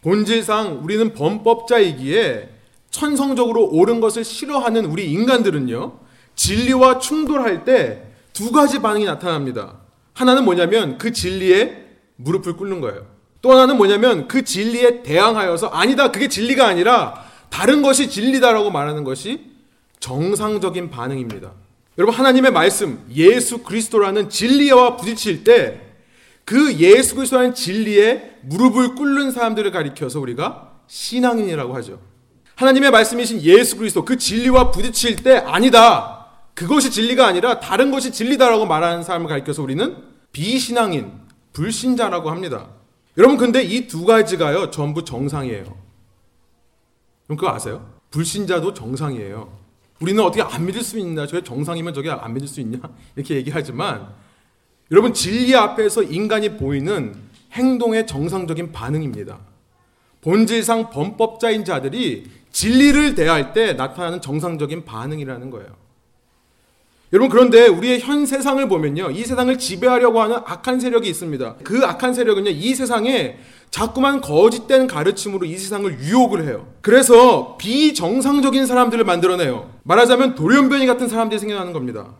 본질상 0.00 0.80
우리는 0.82 1.12
범법자이기에 1.14 2.50
천성적으로 2.90 3.68
옳은 3.68 4.00
것을 4.00 4.24
싫어하는 4.24 4.84
우리 4.86 5.12
인간들은요, 5.12 6.01
진리와 6.34 6.98
충돌할 6.98 7.64
때 7.64 8.12
두 8.32 8.50
가지 8.50 8.80
반응이 8.80 9.04
나타납니다. 9.04 9.78
하나는 10.14 10.44
뭐냐면 10.44 10.98
그 10.98 11.12
진리에 11.12 11.84
무릎을 12.16 12.56
꿇는 12.56 12.80
거예요. 12.80 13.06
또 13.42 13.52
하나는 13.52 13.76
뭐냐면 13.76 14.28
그 14.28 14.42
진리에 14.42 15.02
대항하여서 15.02 15.68
아니다, 15.68 16.10
그게 16.12 16.28
진리가 16.28 16.66
아니라 16.66 17.24
다른 17.50 17.82
것이 17.82 18.08
진리다라고 18.08 18.70
말하는 18.70 19.04
것이 19.04 19.50
정상적인 20.00 20.90
반응입니다. 20.90 21.52
여러분, 21.98 22.14
하나님의 22.14 22.52
말씀, 22.52 23.04
예수 23.14 23.58
그리스도라는 23.58 24.30
진리와 24.30 24.96
부딪힐 24.96 25.44
때 25.44 25.92
그 26.44 26.74
예수 26.78 27.14
그리스도라는 27.14 27.54
진리에 27.54 28.38
무릎을 28.42 28.96
꿇는 28.96 29.30
사람들을 29.30 29.70
가리켜서 29.70 30.18
우리가 30.18 30.72
신앙인이라고 30.88 31.74
하죠. 31.76 32.00
하나님의 32.56 32.90
말씀이신 32.90 33.42
예수 33.42 33.76
그리스도 33.76 34.04
그 34.04 34.16
진리와 34.16 34.72
부딪힐 34.72 35.16
때 35.16 35.36
아니다. 35.36 36.21
그것이 36.54 36.90
진리가 36.90 37.26
아니라 37.26 37.60
다른 37.60 37.90
것이 37.90 38.12
진리다라고 38.12 38.66
말하는 38.66 39.02
사람을 39.02 39.28
가리켜서 39.28 39.62
우리는 39.62 39.96
비신앙인, 40.32 41.12
불신자라고 41.52 42.30
합니다. 42.30 42.68
여러분 43.18 43.36
근데 43.36 43.62
이 43.62 43.86
두 43.86 44.04
가지가요 44.04 44.70
전부 44.70 45.04
정상이에요. 45.04 45.64
그럼 47.26 47.36
그거 47.36 47.48
아세요? 47.50 47.90
불신자도 48.10 48.74
정상이에요. 48.74 49.58
우리는 50.00 50.22
어떻게 50.22 50.42
안 50.42 50.66
믿을 50.66 50.82
수 50.82 50.98
있나? 50.98 51.26
저게 51.26 51.42
정상이면 51.44 51.94
저게 51.94 52.10
안 52.10 52.34
믿을 52.34 52.48
수 52.48 52.60
있냐? 52.60 52.78
이렇게 53.16 53.36
얘기하지만 53.36 54.08
여러분 54.90 55.14
진리 55.14 55.54
앞에서 55.54 56.02
인간이 56.02 56.56
보이는 56.56 57.14
행동의 57.52 58.06
정상적인 58.06 58.72
반응입니다. 58.72 59.38
본질상 60.22 60.90
범법자인 60.90 61.64
자들이 61.64 62.30
진리를 62.50 63.14
대할 63.14 63.52
때 63.52 63.72
나타나는 63.74 64.20
정상적인 64.20 64.84
반응이라는 64.84 65.50
거예요. 65.50 65.81
여러분 67.12 67.28
그런데 67.28 67.66
우리의 67.66 68.00
현 68.00 68.24
세상을 68.24 68.66
보면요. 68.68 69.10
이 69.10 69.22
세상을 69.24 69.58
지배하려고 69.58 70.22
하는 70.22 70.36
악한 70.36 70.80
세력이 70.80 71.08
있습니다. 71.10 71.56
그 71.62 71.84
악한 71.84 72.14
세력은요. 72.14 72.50
이 72.50 72.74
세상에 72.74 73.36
자꾸만 73.70 74.22
거짓된 74.22 74.86
가르침으로 74.86 75.44
이 75.44 75.56
세상을 75.58 76.00
유혹을 76.00 76.46
해요. 76.46 76.68
그래서 76.80 77.56
비정상적인 77.58 78.64
사람들을 78.66 79.04
만들어내요. 79.04 79.70
말하자면 79.82 80.34
돌연변이 80.36 80.86
같은 80.86 81.08
사람들이 81.08 81.38
생겨나는 81.38 81.74
겁니다. 81.74 82.14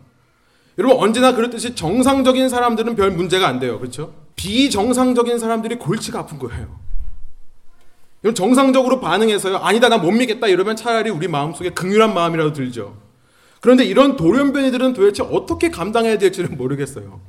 여러분 0.77 0.97
언제나 0.97 1.33
그렇듯이 1.33 1.75
정상적인 1.75 2.49
사람들은 2.49 2.95
별 2.95 3.11
문제가 3.11 3.47
안 3.47 3.59
돼요. 3.59 3.79
그렇죠? 3.79 4.13
비정상적인 4.35 5.39
사람들이 5.39 5.75
골치가 5.77 6.19
아픈 6.19 6.37
거예요. 6.37 6.67
여러분 8.23 8.35
정상적으로 8.35 8.99
반응해서요. 8.99 9.57
아니다 9.57 9.89
나 9.89 9.97
못 9.97 10.11
믿겠다 10.11 10.47
이러면 10.47 10.75
차라리 10.75 11.09
우리 11.09 11.27
마음속에 11.27 11.71
긍휼한 11.71 12.13
마음이라도 12.13 12.53
들죠. 12.53 12.95
그런데 13.63 13.85
이런 13.85 14.17
돌연변이들은 14.17 14.91
도대체 14.91 15.23
어떻게 15.23 15.71
감당해야 15.71 16.17
될지는 16.17 16.57
모르겠어요. 16.57 17.21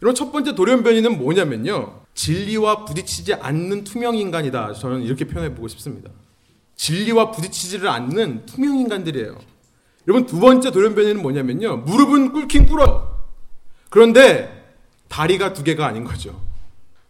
이런 0.00 0.14
첫 0.14 0.32
번째 0.32 0.54
돌연변이는 0.54 1.18
뭐냐면요. 1.18 2.00
진리와 2.14 2.86
부딪히지 2.86 3.34
않는 3.34 3.84
투명 3.84 4.16
인간이다. 4.16 4.72
저는 4.72 5.02
이렇게 5.02 5.26
표현해 5.26 5.54
보고 5.54 5.68
싶습니다. 5.68 6.08
진리와 6.76 7.32
부딪히지를 7.32 7.90
않는 7.90 8.46
투명 8.46 8.78
인간들이에요. 8.78 9.38
여러분 10.06 10.24
두 10.24 10.40
번째 10.40 10.70
돌연변이는 10.70 11.20
뭐냐면요. 11.20 11.76
무릎은 11.76 12.32
꿇긴 12.32 12.64
꿇어요. 12.64 13.14
그런데 13.90 14.66
다리가 15.08 15.52
두 15.52 15.62
개가 15.62 15.86
아닌 15.86 16.04
거죠. 16.04 16.40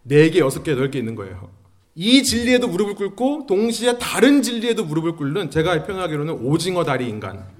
네 0.02 0.28
개, 0.30 0.40
여섯 0.40 0.64
개, 0.64 0.72
여덟 0.72 0.90
개 0.90 0.98
있는 0.98 1.14
거예요. 1.14 1.50
이 1.94 2.24
진리에도 2.24 2.66
무릎을 2.66 2.96
꿇고 2.96 3.46
동시에 3.46 3.96
다른 3.98 4.42
진리에도 4.42 4.84
무릎을 4.84 5.14
꿇는 5.14 5.52
제가 5.52 5.84
표현하기로는 5.84 6.34
오징어 6.44 6.82
다리 6.82 7.08
인간 7.08 7.57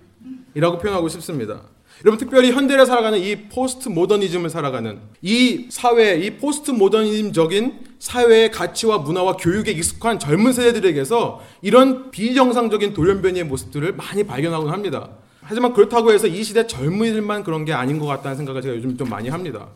이라고 0.59 0.79
표현하고 0.79 1.09
싶습니다. 1.09 1.63
여러분 2.05 2.19
특별히 2.19 2.51
현대를 2.51 2.85
살아가는 2.85 3.17
이 3.19 3.49
포스트 3.49 3.89
모더니즘을 3.89 4.51
살아가는 4.51 4.99
이 5.23 5.69
사회, 5.71 6.17
이 6.17 6.37
포스트 6.37 6.73
모더니즘적인 6.73 7.79
사회의 8.01 8.51
가치와 8.51 8.99
문화와 8.99 9.37
교육에 9.37 9.71
익숙한 9.71 10.19
젊은 10.19 10.53
세대들에게서 10.53 11.41
이런 11.63 12.11
비정상적인 12.11 12.93
돌연변이의 12.93 13.45
모습들을 13.45 13.93
많이 13.95 14.25
발견하곤 14.25 14.71
합니다. 14.71 15.11
하지만 15.43 15.73
그렇다고 15.73 16.13
해서 16.13 16.27
이 16.27 16.43
시대 16.43 16.67
젊은이들만 16.67 17.45
그런 17.45 17.65
게 17.65 17.73
아닌 17.73 18.01
것 18.01 18.07
같다는 18.07 18.37
생각을 18.37 18.61
제가 18.61 18.75
요즘 18.75 18.97
좀 18.97 19.09
많이 19.09 19.29
합니다. 19.29 19.69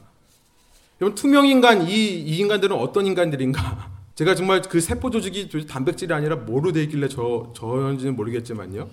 여러분 1.01 1.15
투명 1.15 1.47
인간 1.47 1.89
이, 1.89 1.95
이 1.95 2.39
인간들은 2.39 2.77
어떤 2.77 3.07
인간들인가? 3.07 3.89
제가 4.17 4.35
정말 4.35 4.63
그 4.63 4.81
세포 4.81 5.11
조직이 5.11 5.49
단백질이 5.69 6.13
아니라 6.13 6.37
뭐로 6.37 6.73
돼 6.73 6.83
있길래 6.83 7.07
저 7.09 7.53
저런지는 7.57 8.17
모르겠지만요. 8.17 8.89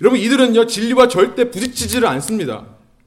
여러분 0.00 0.18
이들은요 0.20 0.66
진리와 0.66 1.08
절대 1.08 1.50
부딪히지를 1.50 2.06
않습니다. 2.08 2.66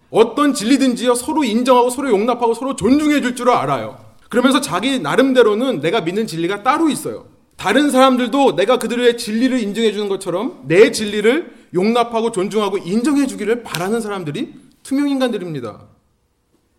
어떤 0.10 0.53
진리든지요 0.53 1.15
서로 1.15 1.43
인정하고 1.43 1.89
서로 1.89 2.10
용납하고 2.10 2.53
서로 2.53 2.75
존중해 2.75 3.21
줄 3.21 3.36
줄 3.36 3.50
알아요. 3.50 3.98
그러면서 4.29 4.62
자기 4.62 5.00
나름대로는 5.00 5.81
내가 5.81 6.01
믿는 6.01 6.27
진리가 6.27 6.63
따로 6.63 6.89
있어요. 6.89 7.27
다른 7.57 7.91
사람들도 7.91 8.55
내가 8.55 8.77
그들의 8.79 9.17
진리를 9.17 9.60
인정해 9.60 9.91
주는 9.91 10.10
것처럼 10.10 10.63
내 10.67 10.91
진리를 10.91 11.53
용납하고 11.74 12.31
존중하고 12.31 12.79
인정해 12.79 13.27
주기를 13.27 13.63
바라는 13.63 14.01
사람들이 14.01 14.53
투명 14.83 15.10
인간들입니다. 15.10 15.86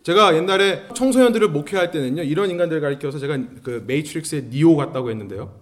제가 0.03 0.35
옛날에 0.35 0.83
청소년들을 0.93 1.47
목회할 1.49 1.89
때는요 1.91 2.23
이런 2.23 2.49
인간들을 2.49 2.81
가리켜서 2.81 3.17
제가 3.19 3.37
그 3.63 3.83
Matrix의 3.87 4.47
Neo 4.51 4.75
같다고 4.75 5.09
했는데요. 5.09 5.53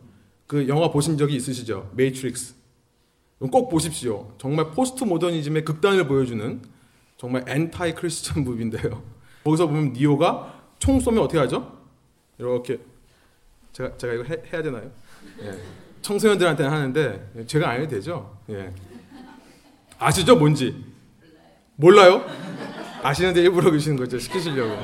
그 0.47 0.67
영화 0.67 0.89
보신 0.89 1.17
적이 1.17 1.35
있으시죠? 1.35 1.91
메이트릭스. 1.95 2.55
꼭 3.49 3.69
보십시오. 3.69 4.31
정말 4.37 4.71
포스트 4.71 5.03
모더니즘의 5.03 5.65
극단을 5.65 6.07
보여주는 6.07 6.61
정말 7.17 7.43
anti-Christian 7.47 8.43
movie인데요. 8.43 9.01
거기서 9.43 9.67
보면 9.67 9.93
Neo가 9.93 10.61
총 10.79 10.99
쏘면 10.99 11.23
어떻게 11.23 11.39
하죠? 11.39 11.79
이렇게 12.37 12.79
제가 13.73 13.97
제가 13.97 14.13
이거 14.13 14.23
해, 14.23 14.37
해야 14.51 14.61
되나요? 14.61 14.91
예. 15.41 15.57
청소년들한테는 16.01 16.71
하는데 16.71 17.45
제가 17.47 17.69
안 17.69 17.81
해도 17.81 17.89
되죠? 17.89 18.37
예. 18.49 18.71
아시죠? 19.97 20.35
뭔지? 20.35 20.83
몰라요? 21.75 22.25
아시는데 23.03 23.41
일부러 23.41 23.69
그러시는 23.69 23.97
거죠. 23.97 24.19
시키시려고. 24.19 24.77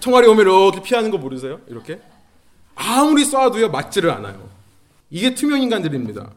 총알이 0.00 0.26
오면 0.28 0.40
이렇게 0.46 0.82
피하는 0.82 1.10
거 1.10 1.18
모르세요? 1.18 1.60
이렇게? 1.66 2.00
아무리 2.74 3.24
쏴도요, 3.24 3.70
맞지를 3.70 4.10
않아요. 4.10 4.48
이게 5.10 5.34
투명 5.34 5.60
인간들입니다. 5.60 6.30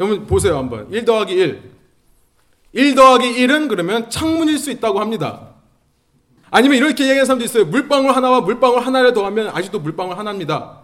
여러분, 0.00 0.26
보세요, 0.26 0.56
한번. 0.56 0.90
1 0.90 1.04
더하기 1.04 1.34
1. 1.34 1.62
1 2.72 2.94
더하기 2.94 3.34
1은 3.34 3.68
그러면 3.68 4.08
창문일 4.08 4.58
수 4.58 4.70
있다고 4.70 4.98
합니다. 4.98 5.50
아니면 6.50 6.78
이렇게 6.78 7.04
얘기하는 7.04 7.26
사람도 7.26 7.44
있어요. 7.44 7.66
물방울 7.66 8.16
하나와 8.16 8.40
물방울 8.40 8.80
하나를 8.80 9.12
더하면 9.12 9.48
아직도 9.48 9.78
물방울 9.80 10.18
하나입니다. 10.18 10.80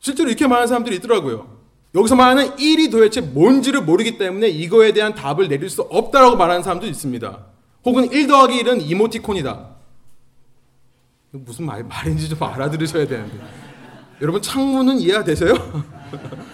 실제로 0.00 0.28
이렇게 0.28 0.48
말하는 0.48 0.66
사람들이 0.66 0.96
있더라고요. 0.96 1.62
여기서 1.94 2.16
말하는 2.16 2.56
1이 2.56 2.90
도대체 2.90 3.20
뭔지를 3.20 3.82
모르기 3.82 4.18
때문에 4.18 4.48
이거에 4.48 4.92
대한 4.92 5.14
답을 5.14 5.46
내릴 5.46 5.70
수 5.70 5.82
없다라고 5.82 6.36
말하는 6.36 6.64
사람도 6.64 6.86
있습니다. 6.86 7.38
혹은 7.84 8.10
1 8.10 8.26
더하기 8.26 8.60
1은 8.64 8.90
이모티콘이다. 8.90 9.68
무슨 11.30 11.66
말, 11.66 11.84
말인지 11.84 12.28
좀 12.28 12.42
알아들으셔야 12.42 13.06
되는데. 13.06 13.38
여러분, 14.20 14.42
창문은 14.42 14.98
이해가 14.98 15.22
되세요? 15.22 15.54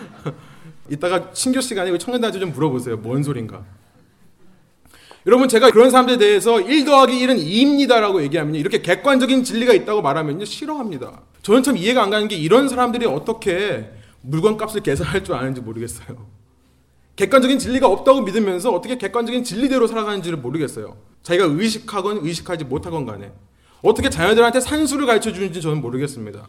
이따가 0.88 1.30
신교 1.32 1.60
시간에 1.60 1.96
청년들한테 1.96 2.40
좀 2.40 2.52
물어보세요. 2.52 2.96
뭔 2.98 3.22
소린가? 3.22 3.64
여러분 5.26 5.48
제가 5.48 5.70
그런 5.70 5.90
사람들에 5.90 6.16
대해서 6.16 6.60
1 6.60 6.84
더하기 6.84 7.12
1은 7.12 7.38
2입니다라고 7.38 8.22
얘기하면 8.22 8.54
이렇게 8.54 8.80
객관적인 8.80 9.44
진리가 9.44 9.74
있다고 9.74 10.00
말하면요 10.00 10.44
싫어합니다. 10.44 11.22
저는 11.42 11.62
참 11.62 11.76
이해가 11.76 12.02
안 12.02 12.10
가는 12.10 12.28
게 12.28 12.36
이런 12.36 12.68
사람들이 12.68 13.04
어떻게 13.06 13.90
물건값을 14.22 14.82
계산할 14.82 15.24
줄 15.24 15.34
아는지 15.34 15.60
모르겠어요. 15.60 16.26
객관적인 17.16 17.58
진리가 17.58 17.88
없다고 17.88 18.22
믿으면서 18.22 18.72
어떻게 18.72 18.96
객관적인 18.96 19.42
진리대로 19.44 19.86
살아가는지를 19.86 20.38
모르겠어요. 20.38 20.96
자기가 21.22 21.46
의식하건 21.46 22.20
의식하지 22.22 22.64
못하건 22.64 23.06
간에 23.06 23.32
어떻게 23.82 24.08
자녀들한테 24.08 24.60
산수를 24.60 25.04
가르쳐 25.06 25.32
주는지 25.32 25.60
저는 25.60 25.80
모르겠습니다. 25.80 26.48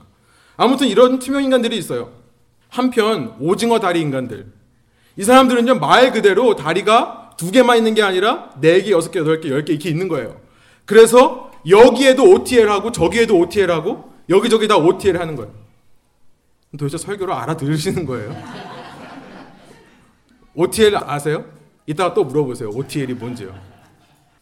아무튼 0.58 0.88
이런 0.88 1.20
투명 1.20 1.44
인간들이 1.44 1.78
있어요. 1.78 2.12
한편 2.70 3.36
오징어 3.40 3.80
다리 3.80 4.00
인간들. 4.02 4.48
이 5.18 5.24
사람들은요 5.24 5.76
말 5.76 6.12
그대로 6.12 6.56
다리가 6.56 7.32
두 7.38 7.52
개만 7.52 7.78
있는 7.78 7.94
게 7.94 8.02
아니라 8.02 8.52
네 8.62 8.82
개, 8.82 8.92
여섯 8.92 9.12
개, 9.12 9.20
여덟 9.20 9.42
개, 9.42 9.50
열 9.50 9.66
개 9.66 9.74
이렇게 9.74 9.90
있는 9.90 10.08
거예요. 10.08 10.40
그래서 10.86 11.52
여기에도 11.68 12.24
OTL 12.24 12.70
하고 12.70 12.92
저기에도 12.92 13.38
OTL 13.40 13.72
하고 13.72 14.12
여기저기 14.30 14.68
다 14.68 14.78
OTL 14.78 15.20
하는 15.20 15.36
거예요. 15.36 15.52
도대체 16.78 16.98
설교를 16.98 17.34
알아들으시는 17.34 18.06
거예요? 18.06 18.36
OTL 20.56 20.96
아세요? 20.98 21.46
이따가 21.88 22.14
또 22.14 22.24
물어보세요. 22.24 22.70
OTL이 22.70 23.14
뭔지요. 23.16 23.54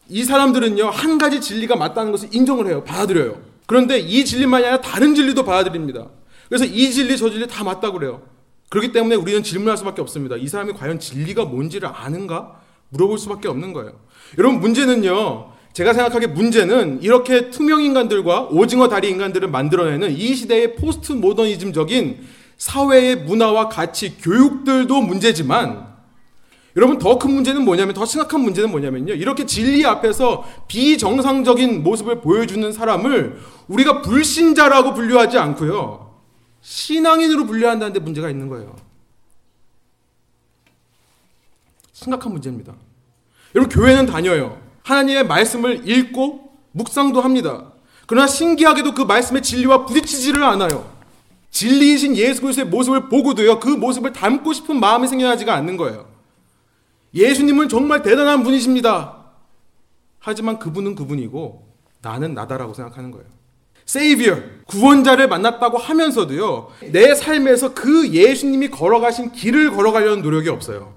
이 0.08 0.24
사람들은요, 0.24 0.88
한 0.88 1.18
가지 1.18 1.40
진리가 1.40 1.76
맞다는 1.76 2.12
것을 2.12 2.28
인정을 2.32 2.66
해요. 2.66 2.82
받아들여요. 2.84 3.40
그런데 3.66 3.98
이 3.98 4.24
진리만이 4.24 4.64
아니라 4.64 4.80
다른 4.80 5.14
진리도 5.14 5.44
받아들입니다. 5.44 6.06
그래서 6.48 6.64
이 6.64 6.90
진리, 6.90 7.16
저 7.16 7.30
진리 7.30 7.46
다 7.46 7.64
맞다고 7.64 7.98
그래요. 7.98 8.22
그렇기 8.70 8.92
때문에 8.92 9.14
우리는 9.14 9.42
질문할 9.42 9.76
수밖에 9.76 10.02
없습니다. 10.02 10.36
이 10.36 10.46
사람이 10.46 10.72
과연 10.74 10.98
진리가 10.98 11.44
뭔지를 11.44 11.88
아는가? 11.92 12.60
물어볼 12.90 13.18
수밖에 13.18 13.48
없는 13.48 13.72
거예요. 13.72 13.92
여러분, 14.38 14.60
문제는요, 14.60 15.52
제가 15.74 15.92
생각하기에 15.92 16.28
문제는 16.28 17.02
이렇게 17.02 17.50
투명 17.50 17.82
인간들과 17.82 18.44
오징어 18.44 18.88
다리 18.88 19.10
인간들을 19.10 19.48
만들어내는 19.48 20.12
이 20.12 20.34
시대의 20.34 20.76
포스트 20.76 21.12
모더니즘적인 21.12 22.20
사회의 22.56 23.16
문화와 23.16 23.68
가치, 23.68 24.16
교육들도 24.18 25.00
문제지만 25.02 25.86
여러분 26.76 26.98
더 26.98 27.18
큰 27.18 27.32
문제는 27.32 27.64
뭐냐면 27.64 27.94
더 27.94 28.04
심각한 28.04 28.40
문제는 28.40 28.70
뭐냐면요. 28.70 29.14
이렇게 29.14 29.46
진리 29.46 29.84
앞에서 29.84 30.44
비정상적인 30.68 31.82
모습을 31.82 32.20
보여주는 32.20 32.72
사람을 32.72 33.38
우리가 33.68 34.02
불신자라고 34.02 34.94
분류하지 34.94 35.38
않고요. 35.38 36.07
신앙인으로 36.60 37.46
분류한다는 37.46 37.92
데 37.92 38.00
문제가 38.00 38.30
있는 38.30 38.48
거예요. 38.48 38.76
심각한 41.92 42.32
문제입니다. 42.32 42.74
여러분 43.54 43.74
교회는 43.74 44.06
다녀요. 44.06 44.60
하나님의 44.84 45.26
말씀을 45.26 45.88
읽고 45.88 46.52
묵상도 46.72 47.20
합니다. 47.20 47.72
그러나 48.06 48.26
신기하게도 48.26 48.94
그 48.94 49.02
말씀의 49.02 49.42
진리와 49.42 49.86
부딪히지를 49.86 50.42
않아요. 50.42 50.90
진리이신 51.50 52.16
예수 52.16 52.40
그리스도의 52.40 52.68
모습을 52.68 53.08
보고도요. 53.08 53.60
그 53.60 53.68
모습을 53.68 54.12
닮고 54.12 54.52
싶은 54.52 54.78
마음이 54.78 55.08
생겨나지가 55.08 55.54
않는 55.54 55.76
거예요. 55.76 56.08
예수님은 57.14 57.68
정말 57.68 58.02
대단한 58.02 58.42
분이십니다. 58.42 59.24
하지만 60.18 60.58
그분은 60.58 60.94
그분이고 60.94 61.66
나는 62.02 62.34
나다라고 62.34 62.74
생각하는 62.74 63.10
거예요. 63.10 63.26
Savior, 63.92 64.36
구원자를 64.66 65.28
만났다고 65.28 65.78
하면서도요, 65.78 66.68
내 66.92 67.14
삶에서 67.14 67.72
그 67.72 68.10
예수님이 68.10 68.68
걸어가신 68.68 69.32
길을 69.32 69.70
걸어가려는 69.70 70.22
노력이 70.22 70.50
없어요. 70.50 70.92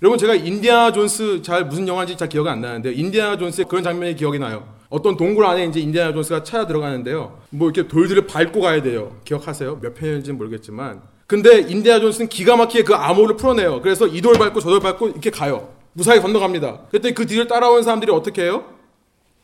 여러분, 0.00 0.16
제가 0.16 0.36
인디아나 0.36 0.92
존스 0.92 1.42
잘 1.42 1.66
무슨 1.66 1.88
영화인지 1.88 2.16
잘 2.16 2.28
기억이 2.28 2.48
안 2.48 2.60
나는데, 2.60 2.92
인디아나 2.92 3.36
존스의 3.38 3.66
그런 3.68 3.82
장면이 3.82 4.14
기억이 4.14 4.38
나요. 4.38 4.68
어떤 4.88 5.16
동굴 5.16 5.44
안에 5.44 5.66
이제 5.66 5.80
인디아나 5.80 6.12
존스가 6.12 6.44
찾아 6.44 6.64
들어가는데요. 6.68 7.40
뭐 7.50 7.68
이렇게 7.68 7.88
돌들을 7.88 8.24
밟고 8.28 8.60
가야 8.60 8.80
돼요. 8.82 9.16
기억하세요? 9.24 9.80
몇 9.82 9.92
편인지는 9.94 10.38
모르겠지만. 10.38 11.02
근데 11.26 11.58
인디아 11.60 11.98
존스는 11.98 12.28
기가 12.28 12.54
막히게 12.56 12.84
그 12.84 12.94
암호를 12.94 13.36
풀어내요. 13.36 13.82
그래서 13.82 14.06
이 14.06 14.20
돌 14.20 14.34
밟고 14.34 14.60
저 14.60 14.70
돌 14.70 14.78
밟고 14.80 15.08
이렇게 15.08 15.30
가요. 15.30 15.68
무사히 15.92 16.20
건너갑니다. 16.20 16.82
그때 16.92 17.12
그 17.12 17.26
뒤를 17.26 17.48
따라온 17.48 17.82
사람들이 17.82 18.12
어떻게 18.12 18.42
해요? 18.42 18.64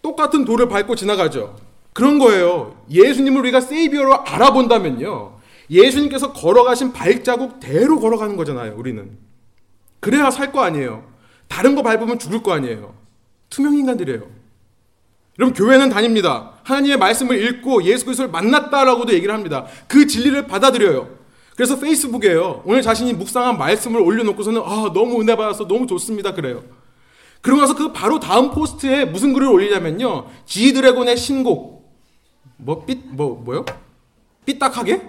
똑같은 0.00 0.44
돌을 0.44 0.68
밟고 0.68 0.94
지나가죠. 0.94 1.56
그런 1.96 2.18
거예요. 2.18 2.76
예수님을 2.90 3.40
우리가 3.40 3.62
세이비어로 3.62 4.26
알아본다면요. 4.26 5.32
예수님께서 5.70 6.35
걸어가신 6.35 6.92
발자국 6.92 7.59
대로 7.59 7.98
걸어가는 7.98 8.37
거잖아요, 8.37 8.74
우리는. 8.76 9.16
그래야 10.00 10.30
살 10.30 10.52
거 10.52 10.61
아니에요. 10.61 11.04
다른 11.48 11.74
거 11.74 11.82
밟으면 11.82 12.18
죽을 12.18 12.42
거 12.42 12.52
아니에요. 12.52 12.92
투명 13.48 13.78
인간들이에요. 13.78 14.24
여러분 15.38 15.54
교회는 15.54 15.88
다닙니다. 15.88 16.52
하나님의 16.64 16.98
말씀을 16.98 17.42
읽고 17.42 17.85
예수 17.85 18.04
그리스도를 18.04 18.30
만났다라고도 18.30 19.14
얘기를 19.14 19.32
합니다. 19.32 19.64
그 19.88 20.06
진리를 20.06 20.46
받아들여요. 20.48 21.09
그래서 21.56 21.78
페이스북에요. 21.78 22.61
오늘 22.66 22.82
자신이 22.82 23.14
묵상한 23.14 23.56
말씀을 23.56 24.02
올려놓고서는 24.02 24.61
아 24.62 24.92
너무 24.92 25.22
은혜 25.22 25.35
받아서 25.35 25.66
너무 25.66 25.87
좋습니다 25.87 26.35
그래요. 26.35 26.62
그러고 27.40 27.62
나서 27.62 27.74
그 27.74 27.92
바로 27.92 28.20
다음 28.20 28.50
포스트에 28.50 29.06
무슨 29.06 29.32
글을 29.32 29.48
올리냐면요. 29.48 30.26
지드래곤의 30.44 31.16
신곡 31.16 31.75
뭐빛뭐 32.58 33.42
뭐요? 33.44 33.64
삐딱하게 34.44 35.02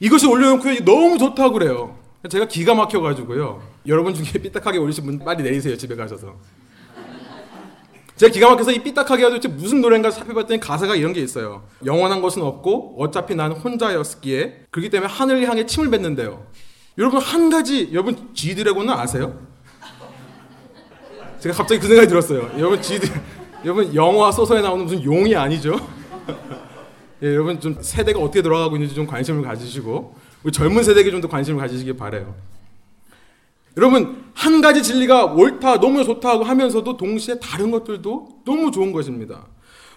이것이 0.00 0.26
올려놓고 0.26 0.84
너무 0.84 1.18
좋다고 1.18 1.52
그래요. 1.52 1.96
제가 2.28 2.46
기가 2.46 2.74
막혀가지고요. 2.74 3.62
여러분 3.86 4.14
중에 4.14 4.40
삐딱하게 4.40 4.78
올리신 4.78 5.04
분 5.04 5.18
빨리 5.18 5.42
내리세요 5.42 5.76
집에 5.76 5.96
가셔서. 5.96 6.34
제가 8.16 8.32
기가 8.32 8.50
막혀서 8.50 8.72
이 8.72 8.78
삐딱하게 8.78 9.22
도대체 9.22 9.48
무슨 9.48 9.80
노래인가 9.80 10.10
살펴봤더니 10.10 10.60
가사가 10.60 10.94
이런 10.94 11.12
게 11.12 11.20
있어요. 11.20 11.64
영원한 11.84 12.22
것은 12.22 12.42
없고 12.42 12.96
어차피 12.98 13.34
나는 13.34 13.56
혼자였기에 13.56 14.66
그렇기 14.70 14.90
때문에 14.90 15.12
하늘을 15.12 15.48
향해 15.48 15.66
침을 15.66 15.90
뱉는데요. 15.90 16.46
여러분 16.98 17.20
한 17.20 17.50
가지 17.50 17.88
여러분 17.92 18.28
G드래곤은 18.34 18.90
아세요? 18.90 19.38
제가 21.40 21.56
갑자기 21.56 21.80
그 21.80 21.88
생각이 21.88 22.06
들었어요. 22.06 22.50
여러분 22.56 22.80
G드 22.80 23.08
여러분 23.64 23.92
영화 23.94 24.30
소설에 24.30 24.60
나오는 24.60 24.84
무슨 24.84 25.02
용이 25.02 25.34
아니죠? 25.34 25.76
예, 27.22 27.26
여러분 27.26 27.60
좀 27.60 27.76
세대가 27.80 28.18
어떻게 28.20 28.42
돌아가고 28.42 28.76
있는지 28.76 28.94
좀 28.94 29.06
관심을 29.06 29.42
가지시고 29.42 30.14
우리 30.42 30.52
젊은 30.52 30.82
세대에게 30.82 31.10
좀 31.10 31.20
더 31.20 31.28
관심을 31.28 31.60
가지시길 31.60 31.96
바래요. 31.96 32.34
여러분 33.76 34.24
한 34.34 34.60
가지 34.60 34.82
진리가 34.82 35.26
옳다 35.26 35.80
너무 35.80 36.04
좋다 36.04 36.28
하고 36.30 36.44
하면서도 36.44 36.96
동시에 36.96 37.38
다른 37.40 37.70
것들도 37.70 38.42
너무 38.44 38.70
좋은 38.70 38.92
것입니다. 38.92 39.46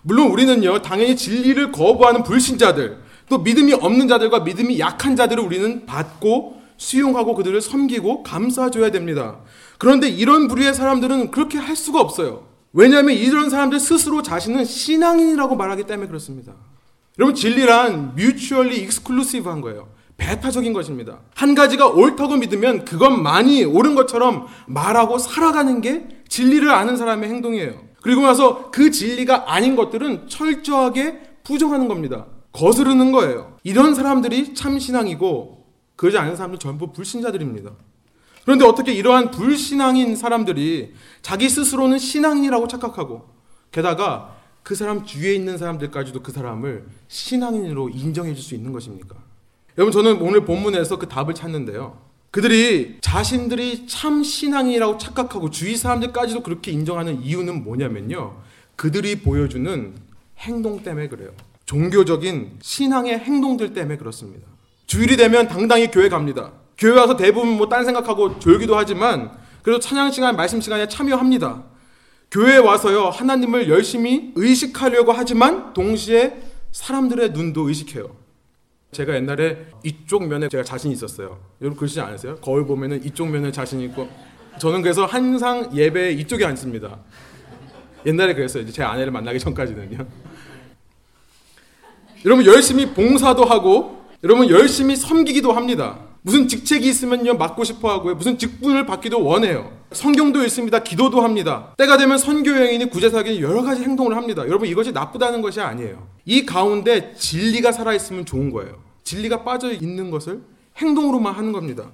물론 0.03 0.27
우리는요 0.31 0.81
당연히 0.81 1.15
진리를 1.15 1.71
거부하는 1.71 2.23
불신자들 2.23 2.99
또 3.27 3.39
믿음이 3.39 3.73
없는 3.73 4.07
자들과 4.07 4.41
믿음이 4.41 4.79
약한 4.79 5.15
자들을 5.15 5.43
우리는 5.43 5.85
받고 5.85 6.61
수용하고 6.77 7.33
그들을 7.35 7.59
섬기고 7.59 8.21
감싸줘야 8.23 8.91
됩니다. 8.91 9.39
그런데 9.79 10.07
이런 10.07 10.47
부류의 10.47 10.73
사람들은 10.73 11.31
그렇게 11.31 11.57
할 11.57 11.75
수가 11.75 11.99
없어요. 11.99 12.54
왜냐하면 12.75 13.15
이런 13.15 13.49
사람들 13.49 13.79
스스로 13.79 14.21
자신은 14.21 14.65
신앙인이라고 14.65 15.55
말하기 15.55 15.85
때문에 15.85 16.07
그렇습니다. 16.07 16.53
여러분 17.17 17.33
진리란 17.33 18.15
뮤추얼리 18.15 18.81
익스클루시브한 18.83 19.61
거예요. 19.61 19.87
배타적인 20.17 20.73
것입니다. 20.73 21.19
한 21.33 21.55
가지가 21.55 21.87
옳다고 21.87 22.35
믿으면 22.35 22.83
그것만이 22.83 23.63
옳은 23.63 23.95
것처럼 23.95 24.47
말하고 24.67 25.17
살아가는 25.17 25.79
게 25.79 26.07
진리를 26.27 26.69
아는 26.69 26.97
사람의 26.97 27.29
행동이에요. 27.29 27.81
그리고 28.01 28.21
나서 28.21 28.69
그 28.71 28.91
진리가 28.91 29.53
아닌 29.53 29.77
것들은 29.77 30.27
철저하게 30.27 31.21
부정하는 31.45 31.87
겁니다. 31.87 32.25
거스르는 32.51 33.13
거예요. 33.13 33.57
이런 33.63 33.95
사람들이 33.95 34.53
참 34.53 34.79
신앙이고 34.79 35.65
그러지 35.95 36.17
않은 36.17 36.35
사람들 36.35 36.59
전부 36.59 36.91
불신자들입니다. 36.91 37.71
그런데 38.45 38.63
어떻게 38.63 38.93
이러한 38.93 39.31
불신앙인 39.31 40.15
사람들이 40.15 40.93
자기 41.21 41.49
스스로는 41.49 41.97
신앙인이라고 41.97 42.67
착각하고 42.67 43.27
게다가 43.71 44.35
그 44.63 44.75
사람 44.75 45.05
주위에 45.05 45.33
있는 45.33 45.57
사람들까지도 45.57 46.21
그 46.21 46.31
사람을 46.31 46.85
신앙인으로 47.07 47.89
인정해 47.89 48.33
줄 48.33 48.43
수 48.43 48.55
있는 48.55 48.71
것입니까? 48.71 49.15
여러분 49.77 49.91
저는 49.91 50.21
오늘 50.21 50.45
본문에서 50.45 50.97
그 50.97 51.07
답을 51.07 51.33
찾는데요. 51.33 51.99
그들이 52.31 52.97
자신들이 53.01 53.87
참 53.87 54.23
신앙이라고 54.23 54.97
착각하고 54.97 55.49
주위 55.49 55.75
사람들까지도 55.75 56.43
그렇게 56.43 56.71
인정하는 56.71 57.21
이유는 57.23 57.63
뭐냐면요. 57.63 58.41
그들이 58.75 59.21
보여주는 59.21 59.95
행동 60.39 60.83
때문에 60.83 61.07
그래요. 61.07 61.31
종교적인 61.65 62.59
신앙의 62.61 63.19
행동들 63.19 63.73
때문에 63.73 63.97
그렇습니다. 63.97 64.47
주일이 64.85 65.17
되면 65.17 65.47
당당히 65.47 65.89
교회 65.89 66.09
갑니다. 66.09 66.51
교회 66.77 66.91
와서 66.97 67.15
대부분 67.15 67.57
뭐 67.57 67.69
딴 67.69 67.85
생각하고 67.85 68.39
졸기도 68.39 68.75
하지만 68.77 69.31
그래도 69.61 69.79
찬양 69.79 70.11
시간, 70.11 70.35
말씀 70.35 70.61
시간에 70.61 70.87
참여합니다. 70.87 71.63
교회에 72.31 72.57
와서요, 72.57 73.05
하나님을 73.05 73.69
열심히 73.69 74.31
의식하려고 74.35 75.11
하지만 75.11 75.73
동시에 75.73 76.41
사람들의 76.71 77.31
눈도 77.31 77.67
의식해요. 77.69 78.15
제가 78.91 79.15
옛날에 79.15 79.67
이쪽 79.83 80.27
면에 80.27 80.47
제가 80.49 80.63
자신 80.63 80.91
있었어요. 80.91 81.39
여러분 81.61 81.77
그러시지 81.77 81.99
않으세요? 82.01 82.35
거울 82.37 82.65
보면은 82.65 83.03
이쪽 83.03 83.29
면에 83.29 83.51
자신 83.51 83.81
있고 83.81 84.07
저는 84.59 84.81
그래서 84.81 85.05
항상 85.05 85.69
예배 85.75 86.13
이쪽에 86.13 86.45
앉습니다. 86.45 86.99
옛날에 88.05 88.33
그랬어요. 88.33 88.63
이제 88.63 88.71
제 88.71 88.83
아내를 88.83 89.11
만나기 89.11 89.39
전까지는요. 89.39 90.05
여러분 92.25 92.45
열심히 92.45 92.85
봉사도 92.93 93.45
하고 93.45 94.05
여러분 94.23 94.49
열심히 94.49 94.95
섬기기도 94.95 95.51
합니다. 95.51 95.99
무슨 96.25 96.47
직책이 96.47 96.89
있으면요 96.89 97.35
맡고 97.35 97.63
싶어 97.63 97.91
하고요. 97.91 98.15
무슨 98.15 98.39
직분을 98.39 98.87
받기도 98.87 99.23
원해요. 99.23 99.71
성경도 99.91 100.43
읽습니다. 100.45 100.79
기도도 100.79 101.21
합니다. 101.21 101.75
때가 101.77 101.97
되면 101.97 102.17
선교 102.17 102.49
여행이니 102.49 102.89
구제사기니 102.89 103.43
여러 103.43 103.61
가지 103.61 103.83
행동을 103.83 104.17
합니다. 104.17 104.41
여러분 104.47 104.67
이것이 104.67 104.91
나쁘다는 104.91 105.43
것이 105.43 105.61
아니에요. 105.61 106.07
이 106.25 106.43
가운데 106.43 107.13
진리가 107.15 107.71
살아 107.71 107.93
있으면 107.93 108.25
좋은 108.25 108.49
거예요. 108.49 108.81
진리가 109.03 109.43
빠져 109.43 109.71
있는 109.71 110.09
것을 110.09 110.41
행동으로만 110.77 111.31
하는 111.31 111.51
겁니다. 111.51 111.91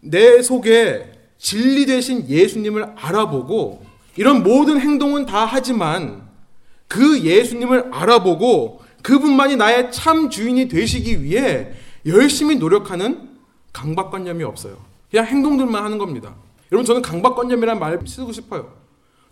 내 0.00 0.40
속에 0.40 1.10
진리 1.38 1.86
되신 1.86 2.28
예수님을 2.28 2.92
알아보고 2.94 3.84
이런 4.14 4.44
모든 4.44 4.78
행동은 4.78 5.26
다 5.26 5.44
하지만 5.44 6.22
그 6.86 7.18
예수님을 7.18 7.88
알아보고 7.90 8.80
그분만이 9.02 9.56
나의 9.56 9.90
참 9.90 10.30
주인이 10.30 10.68
되시기 10.68 11.24
위해 11.24 11.72
열심히 12.06 12.56
노력하는 12.56 13.30
강박관념이 13.72 14.44
없어요. 14.44 14.76
그냥 15.10 15.26
행동들만 15.26 15.84
하는 15.84 15.98
겁니다. 15.98 16.34
여러분 16.72 16.84
저는 16.84 17.02
강박관념이라는 17.02 17.80
말을 17.80 18.00
쓰고 18.06 18.32
싶어요. 18.32 18.72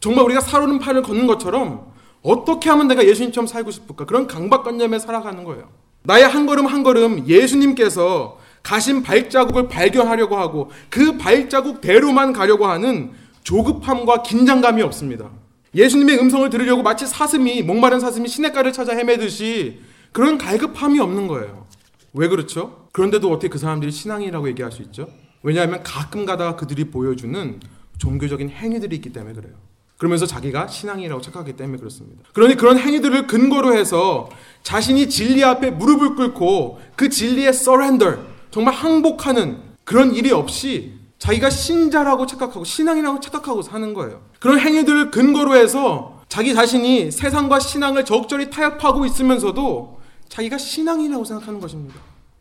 정말 0.00 0.24
우리가 0.24 0.40
살오는 0.40 0.78
팔을 0.78 1.02
걷는 1.02 1.26
것처럼 1.26 1.92
어떻게 2.22 2.68
하면 2.70 2.88
내가 2.88 3.04
예수님처럼 3.04 3.46
살고 3.46 3.70
싶을까? 3.70 4.04
그런 4.04 4.26
강박관념에 4.26 4.98
살아가는 4.98 5.44
거예요. 5.44 5.68
나의 6.02 6.26
한 6.26 6.46
걸음 6.46 6.66
한 6.66 6.82
걸음 6.82 7.26
예수님께서 7.26 8.38
가신 8.62 9.02
발자국을 9.02 9.68
발견하려고 9.68 10.36
하고 10.36 10.70
그 10.90 11.16
발자국대로만 11.16 12.32
가려고 12.32 12.66
하는 12.66 13.12
조급함과 13.44 14.22
긴장감이 14.22 14.82
없습니다. 14.82 15.30
예수님의 15.74 16.18
음성을 16.18 16.48
들으려고 16.50 16.82
마치 16.82 17.06
사슴이 17.06 17.62
목마른 17.62 18.00
사슴이 18.00 18.28
시냇가를 18.28 18.72
찾아 18.72 18.94
헤매듯이 18.94 19.80
그런 20.12 20.38
갈급함이 20.38 20.98
없는 20.98 21.28
거예요. 21.28 21.66
왜 22.12 22.28
그렇죠? 22.28 22.88
그런데도 22.92 23.30
어떻게 23.30 23.48
그 23.48 23.58
사람들이 23.58 23.92
신앙이라고 23.92 24.48
얘기할 24.48 24.72
수 24.72 24.82
있죠? 24.82 25.08
왜냐하면 25.42 25.82
가끔 25.82 26.24
가다가 26.26 26.56
그들이 26.56 26.90
보여주는 26.90 27.60
종교적인 27.98 28.50
행위들이 28.50 28.96
있기 28.96 29.12
때문에 29.12 29.34
그래요. 29.34 29.54
그러면서 29.98 30.26
자기가 30.26 30.68
신앙이라고 30.68 31.20
착각하기 31.20 31.54
때문에 31.54 31.78
그렇습니다. 31.78 32.22
그러니 32.32 32.56
그런 32.56 32.78
행위들을 32.78 33.26
근거로 33.26 33.76
해서 33.76 34.28
자신이 34.62 35.08
진리 35.08 35.42
앞에 35.42 35.70
무릎을 35.72 36.14
꿇고 36.14 36.80
그 36.94 37.08
진리에 37.08 37.52
서렌더 37.52 38.16
정말 38.50 38.74
항복하는 38.74 39.58
그런 39.84 40.14
일이 40.14 40.30
없이 40.30 40.94
자기가 41.18 41.50
신자라고 41.50 42.26
착각하고 42.26 42.64
신앙이라고 42.64 43.18
착각하고 43.18 43.62
사는 43.62 43.92
거예요. 43.92 44.22
그런 44.38 44.60
행위들을 44.60 45.10
근거로 45.10 45.56
해서 45.56 46.22
자기 46.28 46.54
자신이 46.54 47.10
세상과 47.10 47.58
신앙을 47.58 48.04
적절히 48.04 48.50
타협하고 48.50 49.04
있으면서도 49.04 49.97
자기가 50.28 50.58
신앙이라고 50.58 51.24
생각하는 51.24 51.60
것입니다. 51.60 51.94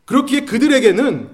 그렇기에 0.04 0.40
그들에게는 0.40 1.28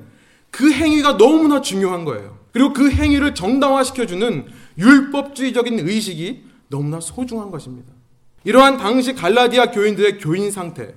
그 0.50 0.72
행위가 0.72 1.16
너무나 1.16 1.60
중요한 1.60 2.04
거예요. 2.04 2.38
그리고 2.52 2.72
그 2.72 2.90
행위를 2.90 3.34
정당화시켜주는 3.34 4.46
율법주의적인 4.78 5.80
의식이 5.80 6.44
너무나 6.68 7.00
소중한 7.00 7.50
것입니다. 7.50 7.92
이러한 8.44 8.76
당시 8.76 9.14
갈라디아 9.14 9.70
교인들의 9.70 10.18
교인 10.18 10.50
상태, 10.50 10.94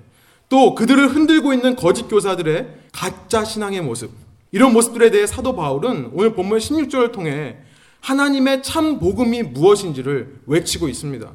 또 0.50 0.76
그들을 0.76 1.08
흔들고 1.10 1.54
있는 1.54 1.76
거짓 1.76 2.08
교사들의 2.08 2.68
가짜 2.92 3.44
신앙의 3.44 3.82
모습, 3.82 4.12
이런 4.52 4.74
모습들에 4.74 5.12
대해 5.12 5.26
사도 5.28 5.56
바울은 5.56 6.12
오늘 6.14 6.34
본문 6.34 6.60
16절을 6.60 7.12
통해 7.12 7.58
하나님의 8.02 8.64
참 8.64 9.00
복음이 9.00 9.44
무엇인지를 9.44 10.42
외치고 10.46 10.88
있습니다. 10.88 11.32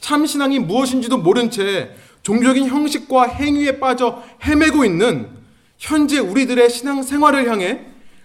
참 0.00 0.26
신앙이 0.26 0.58
무엇인지도 0.58 1.18
모른 1.18 1.50
채 1.50 1.94
종교적인 2.22 2.68
형식과 2.68 3.24
행위에 3.24 3.78
빠져 3.78 4.22
헤매고 4.44 4.84
있는 4.84 5.28
현재 5.78 6.18
우리들의 6.18 6.70
신앙 6.70 7.02
생활을 7.02 7.50
향해 7.50 7.80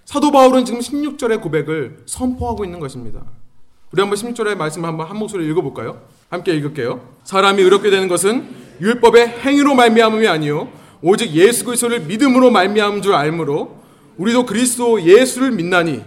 사도 0.05 0.31
바울은 0.31 0.65
지금 0.65 0.79
16절의 0.79 1.41
고백을 1.41 2.03
선포하고 2.05 2.63
있는 2.63 2.79
것입니다. 2.79 3.21
우리 3.91 4.01
한번 4.01 4.17
16절의 4.17 4.55
말씀을 4.55 4.87
한번 4.87 5.07
한 5.07 5.17
목소리 5.17 5.49
읽어볼까요? 5.49 6.01
함께 6.29 6.53
읽을게요. 6.55 7.01
사람이 7.23 7.61
의롭게 7.61 7.89
되는 7.89 8.07
것은 8.07 8.47
율법의 8.81 9.27
행위로 9.39 9.75
말미암음이 9.75 10.27
아니요 10.27 10.69
오직 11.01 11.31
예수 11.31 11.65
그리스도를 11.65 12.01
믿음으로 12.01 12.51
말미암은 12.51 13.01
줄 13.01 13.13
알므로 13.13 13.77
우리도 14.17 14.45
그리스도 14.45 15.01
예수를 15.01 15.51
믿나니 15.51 16.03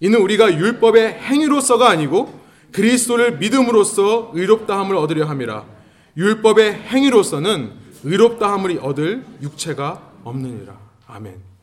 이는 0.00 0.20
우리가 0.20 0.56
율법의 0.56 1.14
행위로서가 1.14 1.88
아니고 1.88 2.40
그리스도를 2.72 3.38
믿음으로써 3.38 4.30
의롭다 4.34 4.78
함을 4.78 4.96
얻으려 4.96 5.26
함이라 5.26 5.73
율법의 6.16 6.74
행위로서는 6.74 7.72
의롭다함을 8.04 8.78
얻을 8.82 9.24
육체가 9.42 10.00
없느니라 10.24 10.78
아멘. 11.06 11.54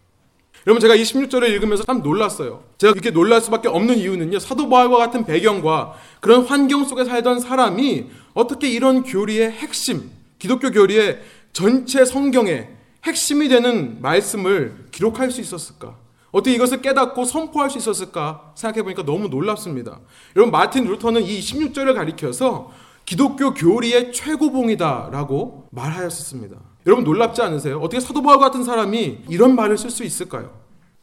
여러분 0.67 0.79
제가 0.79 0.93
이 0.95 1.01
16절을 1.01 1.49
읽으면서 1.49 1.83
참 1.83 2.01
놀랐어요. 2.01 2.63
제가 2.77 2.91
이렇게 2.91 3.09
놀랄 3.09 3.41
수밖에 3.41 3.67
없는 3.67 3.97
이유는요. 3.97 4.37
사도 4.39 4.69
바울과 4.69 4.97
같은 4.97 5.25
배경과 5.25 5.95
그런 6.19 6.43
환경 6.43 6.85
속에 6.85 7.03
살던 7.03 7.39
사람이 7.39 8.05
어떻게 8.33 8.69
이런 8.69 9.03
교리의 9.03 9.51
핵심, 9.51 10.11
기독교 10.37 10.69
교리의 10.69 11.19
전체 11.51 12.05
성경의 12.05 12.69
핵심이 13.05 13.49
되는 13.49 13.99
말씀을 14.01 14.85
기록할 14.91 15.31
수 15.31 15.41
있었을까? 15.41 15.95
어떻게 16.31 16.55
이것을 16.55 16.81
깨닫고 16.81 17.25
선포할 17.25 17.69
수 17.69 17.77
있었을까 17.77 18.53
생각해 18.55 18.83
보니까 18.83 19.03
너무 19.03 19.27
놀랍습니다. 19.27 19.99
여러분 20.35 20.51
마틴 20.51 20.85
루터는 20.85 21.23
이 21.23 21.39
16절을 21.39 21.95
가리켜서 21.95 22.71
기독교 23.05 23.53
교리의 23.53 24.13
최고봉이다라고 24.13 25.67
말하였습니다. 25.71 26.57
여러분 26.87 27.03
놀랍지 27.03 27.41
않으세요? 27.41 27.79
어떻게 27.79 27.99
사도 27.99 28.21
바울 28.21 28.39
같은 28.39 28.63
사람이 28.63 29.25
이런 29.29 29.55
말을 29.55 29.77
쓸 29.77 29.89
수 29.89 30.03
있을까요? 30.03 30.51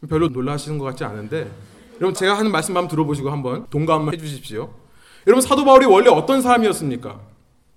별로 0.09 0.29
놀라시는 0.29 0.79
것 0.79 0.85
같지 0.85 1.05
않은데 1.05 1.51
여러분 1.97 2.15
제가 2.15 2.39
하는 2.39 2.51
말씀 2.51 2.77
한번 2.77 2.89
들어보시고 2.89 3.31
한번 3.31 3.67
동감해 3.71 4.17
주십시오. 4.17 4.71
여러분 5.27 5.43
사도 5.43 5.65
바울이 5.65 5.87
원래 5.87 6.09
어떤 6.11 6.41
사람이었습니까? 6.41 7.21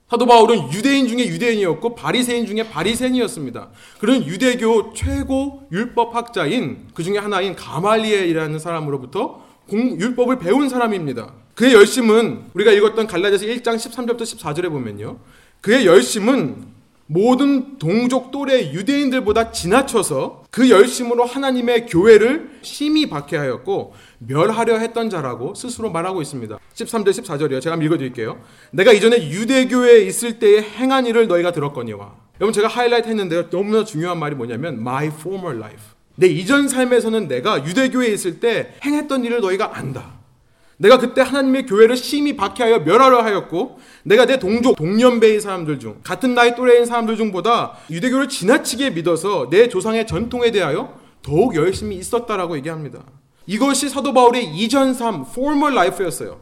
사도 0.10 0.26
바울은 0.26 0.74
유대인 0.74 1.08
중에 1.08 1.26
유대인이었고 1.26 1.96
바리새인 1.96 2.46
중에 2.46 2.70
바리새인이었습니다. 2.70 3.70
그런 4.00 4.26
유대교 4.26 4.94
최고 4.94 5.64
율법학자인 5.72 6.90
그 6.94 7.02
중에 7.04 7.18
하나인 7.18 7.56
가말리엘이라는 7.56 8.60
사람으로부터 8.60 9.42
공, 9.72 9.98
율법을 9.98 10.38
배운 10.38 10.68
사람입니다. 10.68 11.34
그의 11.56 11.74
열심은 11.74 12.42
우리가 12.54 12.74
읽었던 12.74 13.08
갈라디아서 13.08 13.46
1장 13.46 13.78
13절부터 13.78 14.24
14절에 14.24 14.70
보면요. 14.70 15.18
그의 15.62 15.86
열심은 15.86 16.82
모든 17.08 17.78
동족 17.78 18.32
또래 18.32 18.74
유대인들보다 18.74 19.54
지나쳐서 19.54 20.44
그 20.52 20.70
열심으로 20.70 21.24
하나님의 21.24 21.86
교회를 21.86 22.50
심히 22.64 23.10
박해하였고 23.10 23.94
멸하려 24.20 24.78
했던 24.78 25.10
자라고 25.10 25.56
스스로 25.56 25.90
말하고 25.90 26.22
있습니다. 26.22 26.60
13절 26.74 27.10
14절이요. 27.10 27.62
제가 27.62 27.74
한번 27.74 27.86
읽어드릴게요. 27.86 28.42
내가 28.72 28.92
이전에 28.92 29.30
유대교회에 29.30 30.02
있을 30.02 30.40
때의 30.40 30.64
행한 30.64 31.06
일을 31.06 31.28
너희가 31.28 31.54
들었거니와 31.54 32.14
여러분 32.42 32.52
제가 32.52 32.68
하이라이트 32.68 33.08
했는데요. 33.08 33.50
너무나 33.50 33.86
중요한 33.86 34.20
말이 34.20 34.36
뭐냐면 34.36 34.74
my 34.76 35.08
former 35.08 35.58
life. 35.58 36.01
내 36.16 36.28
이전 36.28 36.68
삶에서는 36.68 37.28
내가 37.28 37.66
유대교회에 37.66 38.12
있을 38.14 38.40
때 38.40 38.74
행했던 38.84 39.24
일을 39.26 39.42
너희가 39.42 39.78
안다. 39.78 40.22
내가 40.78 40.98
그때 40.98 41.22
하나님의 41.22 41.68
교회를 41.68 41.96
심히 41.96 42.36
박해하여 42.36 42.80
멸하려 42.80 43.22
하였고 43.22 43.80
내가 44.04 44.26
내 44.26 44.40
동족 44.40 44.76
동년배의 44.76 45.40
사람들 45.40 45.80
중 45.80 46.00
같은 46.04 46.34
나이 46.34 46.56
또래인 46.56 46.86
사람들 46.86 47.18
중보다 47.18 47.74
유대교를 47.92 48.30
지나치게 48.30 48.90
믿어서 48.90 49.48
내 49.52 49.70
조상의 49.70 50.08
전통에 50.08 50.50
대하여 50.50 51.00
더욱 51.22 51.56
열심히 51.56 51.98
있었다라고 51.98 52.58
얘기합니다. 52.58 53.04
이것이 53.46 53.90
사도 53.90 54.12
바울의 54.14 54.56
이전 54.56 54.96
삶 54.96 55.24
former 55.30 55.72
life였어요. 55.72 56.40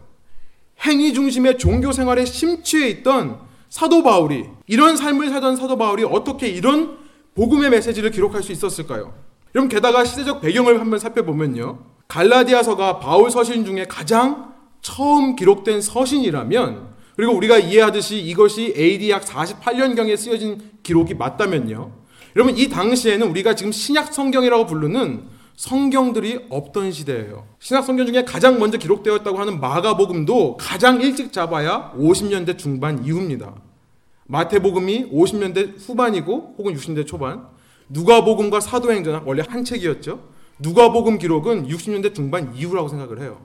행위 0.85 1.13
중심의 1.13 1.57
종교 1.57 1.91
생활에 1.91 2.23
심취해 2.23 2.87
있던 2.87 3.39
사도 3.67 4.03
바울이 4.03 4.45
이런 4.67 4.95
삶을 4.95 5.29
살던 5.29 5.57
사도 5.57 5.77
바울이 5.77 6.05
어떻게 6.05 6.47
이런 6.47 6.97
복음의 7.35 7.69
메시지를 7.71 8.11
기록할 8.11 8.41
수 8.41 8.53
있었을까요? 8.53 9.13
여러분 9.55 9.67
게다가 9.69 10.05
시대적 10.05 10.41
배경을 10.41 10.79
한번 10.79 10.99
살펴보면요. 10.99 11.79
갈라디아서가 12.07 12.99
바울 12.99 13.31
서신 13.31 13.65
중에 13.65 13.85
가장 13.85 14.53
처음 14.81 15.35
기록된 15.35 15.81
서신이라면 15.81 16.89
그리고 17.15 17.33
우리가 17.33 17.57
이해하듯이 17.57 18.19
이것이 18.19 18.73
AD 18.77 19.09
약 19.11 19.23
48년경에 19.25 20.15
쓰여진 20.15 20.61
기록이 20.83 21.15
맞다면요. 21.15 21.91
여러분 22.35 22.57
이 22.57 22.69
당시에는 22.69 23.27
우리가 23.27 23.55
지금 23.55 23.71
신약 23.71 24.13
성경이라고 24.13 24.67
부르는 24.67 25.23
성경들이 25.55 26.45
없던 26.49 26.91
시대예요. 26.91 27.45
신약 27.59 27.83
성경 27.83 28.05
중에 28.05 28.23
가장 28.23 28.59
먼저 28.59 28.77
기록되었다고 28.77 29.37
하는 29.37 29.59
마가복음도 29.59 30.57
가장 30.57 31.01
일찍 31.01 31.33
잡아야 31.33 31.91
50년대 31.97 32.57
중반 32.57 33.03
이후입니다. 33.03 33.55
마태복음이 34.27 35.11
50년대 35.11 35.85
후반이고 35.85 36.55
혹은 36.57 36.75
60년대 36.75 37.05
초반, 37.05 37.47
누가복음과 37.89 38.59
사도행전 38.59 39.23
원래 39.25 39.43
한 39.47 39.63
책이었죠. 39.63 40.19
누가복음 40.59 41.17
기록은 41.17 41.67
60년대 41.67 42.13
중반 42.13 42.55
이후라고 42.55 42.87
생각을 42.87 43.21
해요. 43.21 43.41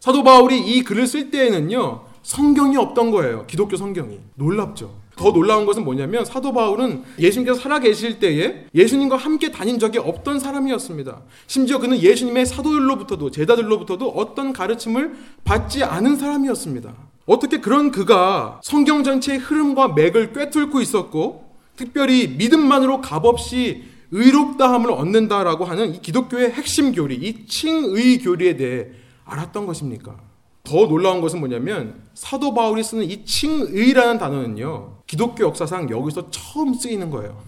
사도 0.00 0.22
바울이 0.22 0.58
이 0.60 0.82
글을 0.82 1.06
쓸 1.06 1.30
때에는요. 1.30 2.04
성경이 2.22 2.76
없던 2.76 3.10
거예요. 3.10 3.46
기독교 3.46 3.76
성경이. 3.76 4.18
놀랍죠. 4.34 5.04
더 5.16 5.32
놀라운 5.32 5.64
것은 5.64 5.84
뭐냐면 5.84 6.24
사도 6.24 6.52
바울은 6.52 7.04
예수님께서 7.18 7.60
살아 7.60 7.78
계실 7.78 8.18
때에 8.18 8.66
예수님과 8.74 9.16
함께 9.16 9.50
다닌 9.52 9.78
적이 9.78 9.98
없던 9.98 10.40
사람이었습니다. 10.40 11.22
심지어 11.46 11.78
그는 11.78 11.98
예수님의 12.00 12.46
사도들로부터도 12.46 13.30
제자들로부터도 13.30 14.08
어떤 14.10 14.52
가르침을 14.52 15.14
받지 15.44 15.84
않은 15.84 16.16
사람이었습니다. 16.16 16.92
어떻게 17.26 17.60
그런 17.60 17.90
그가 17.90 18.60
성경 18.62 19.04
전체의 19.04 19.38
흐름과 19.38 19.88
맥을 19.88 20.32
꿰뚫고 20.32 20.80
있었고 20.80 21.43
특별히 21.76 22.28
믿음만으로 22.28 23.00
값없이 23.00 23.84
의롭다함을 24.10 24.90
얻는다라고 24.90 25.64
하는 25.64 25.94
이 25.94 26.00
기독교의 26.00 26.52
핵심 26.52 26.92
교리, 26.92 27.16
이 27.16 27.46
칭의 27.46 28.18
교리에 28.18 28.56
대해 28.56 28.86
알았던 29.24 29.66
것입니까? 29.66 30.16
더 30.62 30.86
놀라운 30.86 31.20
것은 31.20 31.40
뭐냐면 31.40 32.02
사도 32.14 32.54
바울이 32.54 32.82
쓰는 32.82 33.04
이 33.04 33.24
칭의라는 33.24 34.18
단어는요. 34.18 34.98
기독교 35.06 35.44
역사상 35.44 35.90
여기서 35.90 36.30
처음 36.30 36.74
쓰이는 36.74 37.10
거예요. 37.10 37.42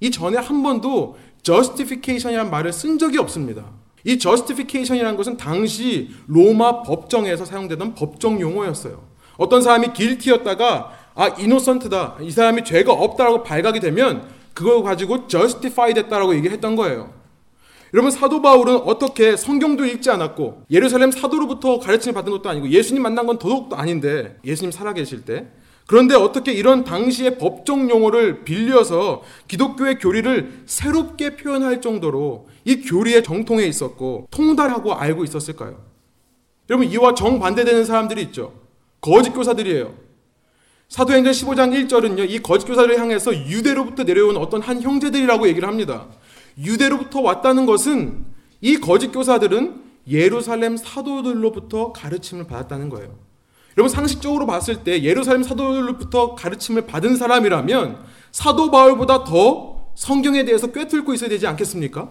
이 0.00 0.10
전에 0.10 0.36
한 0.36 0.62
번도 0.62 1.16
justification이라는 1.42 2.50
말을 2.50 2.72
쓴 2.72 2.98
적이 2.98 3.18
없습니다. 3.18 3.64
이 4.04 4.18
justification이라는 4.18 5.16
것은 5.16 5.36
당시 5.36 6.10
로마 6.26 6.82
법정에서 6.82 7.44
사용되던 7.44 7.94
법정 7.94 8.40
용어였어요. 8.40 9.02
어떤 9.38 9.62
사람이 9.62 9.92
guilty였다가 9.94 10.97
아 11.18 11.34
innocent다 11.36 12.16
이 12.20 12.30
사람이 12.30 12.62
죄가 12.62 12.92
없다라고 12.92 13.42
발각이 13.42 13.80
되면 13.80 14.28
그걸 14.54 14.84
가지고 14.84 15.26
justify 15.26 15.92
됐다라고 15.92 16.36
얘기했던 16.36 16.76
거예요. 16.76 17.12
여러분 17.92 18.12
사도 18.12 18.40
바울은 18.40 18.76
어떻게 18.76 19.36
성경도 19.36 19.84
읽지 19.84 20.10
않았고 20.10 20.62
예루살렘 20.70 21.10
사도로부터 21.10 21.80
가르침을 21.80 22.14
받은 22.14 22.30
것도 22.30 22.48
아니고 22.48 22.68
예수님 22.68 23.02
만난 23.02 23.26
건 23.26 23.36
더더욱도 23.40 23.74
아닌데 23.74 24.38
예수님 24.44 24.70
살아계실 24.70 25.24
때 25.24 25.48
그런데 25.88 26.14
어떻게 26.14 26.52
이런 26.52 26.84
당시의 26.84 27.38
법정 27.38 27.90
용어를 27.90 28.44
빌려서 28.44 29.22
기독교의 29.48 29.98
교리를 29.98 30.62
새롭게 30.66 31.34
표현할 31.34 31.80
정도로 31.80 32.46
이 32.64 32.82
교리에 32.82 33.22
정통해 33.22 33.66
있었고 33.66 34.28
통달하고 34.30 34.94
알고 34.94 35.24
있었을까요? 35.24 35.80
여러분 36.70 36.86
이와 36.86 37.14
정반대되는 37.14 37.84
사람들이 37.86 38.22
있죠. 38.22 38.52
거짓 39.00 39.30
교사들이에요. 39.30 40.07
사도행전 40.88 41.32
15장 41.34 41.86
1절은요. 41.86 42.30
이 42.30 42.38
거짓 42.38 42.64
교사를 42.64 42.98
향해서 42.98 43.34
유대로부터 43.46 44.04
내려온 44.04 44.38
어떤 44.38 44.62
한 44.62 44.80
형제들이라고 44.80 45.46
얘기를 45.48 45.68
합니다. 45.68 46.06
유대로부터 46.58 47.20
왔다는 47.20 47.66
것은 47.66 48.24
이 48.62 48.78
거짓 48.78 49.08
교사들은 49.08 49.82
예루살렘 50.08 50.78
사도들로부터 50.78 51.92
가르침을 51.92 52.46
받았다는 52.46 52.88
거예요. 52.88 53.18
여러분 53.76 53.94
상식적으로 53.94 54.46
봤을 54.46 54.82
때 54.82 55.02
예루살렘 55.02 55.42
사도들로부터 55.42 56.34
가르침을 56.34 56.86
받은 56.86 57.16
사람이라면 57.16 57.98
사도 58.32 58.70
바울보다 58.70 59.24
더 59.24 59.90
성경에 59.94 60.46
대해서 60.46 60.72
꿰뚫고 60.72 61.12
있어야 61.12 61.28
되지 61.28 61.46
않겠습니까? 61.46 62.08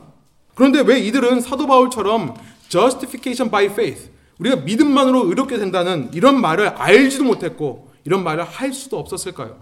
그런데 0.53 0.81
왜 0.81 0.99
이들은 0.99 1.41
사도 1.41 1.65
바울처럼 1.65 2.35
justification 2.69 3.49
by 3.49 3.65
faith 3.65 4.11
우리가 4.37 4.57
믿음만으로 4.57 5.27
의롭게 5.29 5.57
된다는 5.57 6.11
이런 6.13 6.39
말을 6.39 6.69
알지도 6.69 7.23
못했고 7.23 7.86
이런 8.07 8.23
말을 8.23 8.45
할 8.45 8.71
수도 8.71 8.97
없었을까요? 8.99 9.61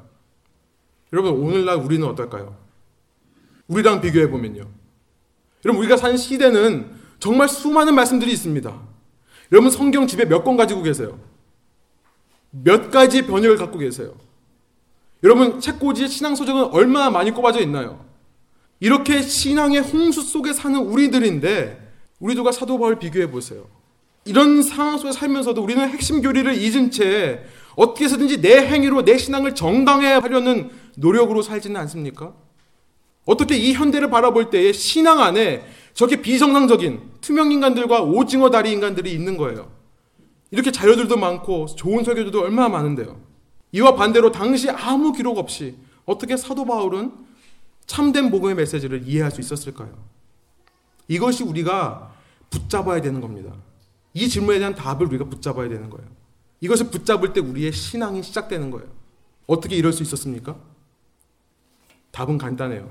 여러분 1.12 1.32
오늘날 1.32 1.78
우리는 1.78 2.08
어떨까요? 2.08 2.56
우리랑 3.68 4.02
비교해 4.02 4.30
보면요. 4.30 4.70
여러분 5.66 5.82
우리가 5.82 5.98
사는 5.98 6.16
시대는 6.16 6.92
정말 7.18 7.50
수많은 7.50 7.96
말씀들이 7.96 8.32
있습니다. 8.32 8.82
여러분 9.52 9.72
성경 9.72 10.06
집에 10.06 10.26
몇 10.26 10.44
권 10.44 10.58
가지고 10.58 10.84
계세요? 10.84 11.20
몇 12.52 12.92
가지 12.92 13.26
번역을 13.26 13.58
갖고 13.58 13.80
계세요? 13.80 14.14
여러분 15.24 15.60
책꽂이에 15.60 16.06
신앙 16.08 16.36
소정은 16.36 16.66
얼마나 16.66 17.10
많이 17.10 17.32
꼽아져 17.32 17.62
있나요? 17.62 18.06
이렇게 18.80 19.24
신앙의 19.24 19.82
홍수 19.82 20.22
속에 20.22 20.54
사는 20.54 20.80
우리들인데 20.80 21.82
우리들과 22.20 22.52
사도 22.52 22.78
바울 22.78 23.00
비교해 23.00 23.32
보세요. 23.32 23.66
이런 24.24 24.62
상황 24.62 25.00
속에 25.00 25.14
살면서도 25.14 25.64
우리는 25.64 25.90
핵심 25.90 26.22
교리를 26.22 26.54
잊은 26.56 26.92
채 26.92 27.44
어떻게 27.76 28.06
해서든지 28.06 28.42
내 28.42 28.66
행위로 28.68 29.04
내 29.04 29.18
신앙을 29.18 29.56
정당해 29.56 30.08
하려는 30.14 30.70
노력으로 30.98 31.42
살지는 31.42 31.80
않습니까? 31.82 32.34
어떻게 33.26 33.58
이 33.58 33.74
현대를 33.74 34.10
바라볼 34.10 34.50
때에 34.50 34.72
신앙 34.72 35.20
안에 35.20 35.66
저렇게 35.94 36.22
비정상적인 36.22 37.02
투명 37.22 37.52
인간들과 37.52 38.02
오징어 38.02 38.50
다리 38.50 38.72
인간들이 38.72 39.12
있는 39.12 39.38
거예요. 39.38 39.72
이렇게 40.52 40.72
자료들도 40.72 41.18
많고 41.18 41.66
좋은 41.68 42.04
설교들도 42.04 42.42
얼마나 42.42 42.70
많은데요. 42.70 43.20
이와 43.72 43.96
반대로 43.96 44.32
당시 44.32 44.70
아무 44.70 45.12
기록 45.12 45.38
없이 45.38 45.76
어떻게 46.06 46.38
사도 46.38 46.66
바울은 46.66 47.12
참된 47.88 48.30
복음의 48.30 48.56
메시지를 48.56 49.04
이해할 49.06 49.32
수 49.32 49.42
있었을까요? 49.42 49.90
이것이 51.08 51.44
우리가 51.44 52.14
붙잡아야 52.50 53.02
되는 53.02 53.22
겁니다. 53.22 53.54
이 54.14 54.30
질문에 54.30 54.60
대한 54.60 54.76
답을 54.76 55.08
우리가 55.08 55.26
붙잡아야 55.26 55.68
되는 55.68 55.90
거예요. 55.90 56.08
이것을 56.62 56.90
붙잡을 56.90 57.34
때 57.34 57.40
우리의 57.40 57.72
신앙이 57.72 58.24
시작되는 58.24 58.72
거예요. 58.72 58.88
어떻게 59.48 59.76
이럴 59.76 59.94
수 59.94 60.04
있었습니까? 60.04 60.56
답은 62.12 62.38
간단해요. 62.38 62.90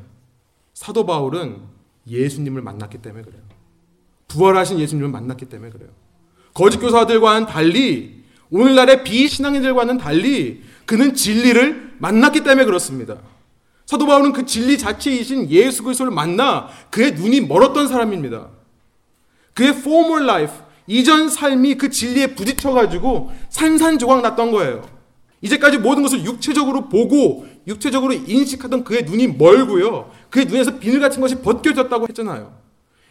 사도 0.74 1.06
바울은 1.06 1.60
예수님을 2.06 2.62
만났기 2.62 2.98
때문에 2.98 3.24
그래요. 3.24 3.40
부활하신 4.28 4.78
예수님을 4.80 5.08
만났기 5.08 5.46
때문에 5.46 5.70
그래요. 5.70 5.90
거짓 6.52 6.78
교사들과는 6.78 7.46
달리 7.46 8.24
오늘날의 8.50 9.04
비신앙인들과는 9.04 9.98
달리 9.98 10.62
그는 10.86 11.14
진리를 11.14 11.96
만났기 11.98 12.44
때문에 12.44 12.64
그렇습니다. 12.64 13.18
사도 13.86 14.06
바울은 14.06 14.32
그 14.32 14.46
진리 14.46 14.78
자체이신 14.78 15.50
예수 15.50 15.82
그리스도를 15.82 16.12
만나 16.12 16.68
그의 16.90 17.12
눈이 17.12 17.42
멀었던 17.42 17.88
사람입니다. 17.88 18.48
그의 19.54 19.70
former 19.70 20.22
life 20.22 20.63
이전 20.86 21.28
삶이 21.28 21.76
그 21.76 21.90
진리에 21.90 22.34
부딪혀 22.34 22.72
가지고 22.72 23.32
산산조각 23.50 24.22
났던 24.22 24.50
거예요. 24.50 24.82
이제까지 25.40 25.78
모든 25.78 26.02
것을 26.02 26.24
육체적으로 26.24 26.88
보고 26.88 27.46
육체적으로 27.66 28.12
인식하던 28.12 28.84
그의 28.84 29.04
눈이 29.04 29.28
멀고요. 29.28 30.10
그의 30.30 30.46
눈에서 30.46 30.78
비늘 30.78 31.00
같은 31.00 31.20
것이 31.20 31.36
벗겨졌다고 31.36 32.08
했잖아요. 32.08 32.52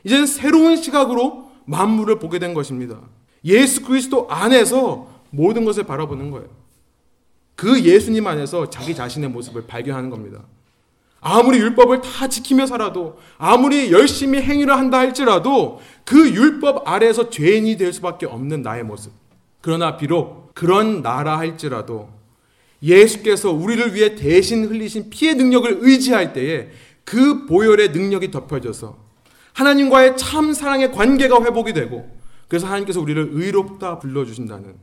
이제는 0.04 0.26
새로운 0.26 0.76
시각으로 0.76 1.52
만물을 1.66 2.20
보게 2.20 2.40
된 2.40 2.54
것입니다. 2.54 3.00
예수 3.46 3.84
그리스도 3.84 4.28
안에서 4.30 5.08
모든 5.30 5.66
것을 5.66 5.84
바라보는 5.84 6.32
거예요. 6.32 6.48
그 7.56 7.82
예수님 7.82 8.26
안에서 8.26 8.70
자기 8.70 8.96
자신의 8.96 9.30
모습을 9.30 9.66
발견하는 9.68 10.10
겁니다. 10.10 10.42
아무리 11.24 11.58
율법을 11.60 12.02
다 12.02 12.28
지키며 12.28 12.66
살아도 12.66 13.18
아무리 13.38 13.92
열심히 13.92 14.42
행위를 14.42 14.78
한다 14.78 15.00
할지라도 15.00 15.80
그 16.04 16.30
율법 16.30 16.88
아래에서 16.88 17.30
죄인이 17.30 17.78
될 17.78 17.94
수밖에 17.94 18.26
없는 18.26 18.62
나의 18.62 18.84
모습. 18.84 19.14
그러나 19.62 19.96
비록 19.96 20.54
그런 20.54 21.02
나라 21.02 21.40
할지라도 21.40 22.10
예수께서 22.84 23.52
우리를 23.52 23.96
위해 23.96 24.16
대신 24.16 24.66
흘리신 24.66 25.10
피의 25.10 25.36
능력을 25.36 25.78
의지할 25.80 26.34
때에 26.34 26.70
그 27.06 27.46
보혈의 27.46 27.92
능력이 27.92 28.30
덮여져서 28.30 28.98
하나님과의 29.54 30.18
참 30.18 30.52
사랑의 30.52 30.92
관계가 30.92 31.42
회복이 31.42 31.72
되고 31.72 32.10
그래서 32.50 32.68
하나님께서 32.68 33.00
우리를 33.00 33.30
의롭다 33.32 34.00
불러주신다는 34.00 34.76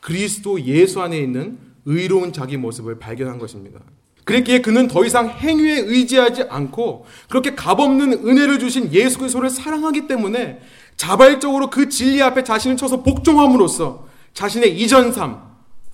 그리스도 0.00 0.60
예수 0.62 1.00
안에 1.00 1.16
있는 1.16 1.58
의로운 1.84 2.32
자기 2.32 2.56
모습을 2.56 2.98
발견한 2.98 3.38
것입니다. 3.38 3.80
그랬기에 4.26 4.60
그는 4.60 4.88
더 4.88 5.04
이상 5.04 5.28
행위에 5.28 5.78
의지하지 5.78 6.42
않고 6.48 7.06
그렇게 7.28 7.54
값없는 7.54 8.26
은혜를 8.26 8.58
주신 8.58 8.92
예수 8.92 9.18
그리스도를 9.18 9.48
사랑하기 9.48 10.08
때문에 10.08 10.60
자발적으로 10.96 11.70
그 11.70 11.88
진리 11.88 12.20
앞에 12.20 12.42
자신을 12.42 12.76
쳐서 12.76 13.04
복종함으로써 13.04 14.08
자신의 14.34 14.78
이전 14.80 15.12
삶, 15.12 15.40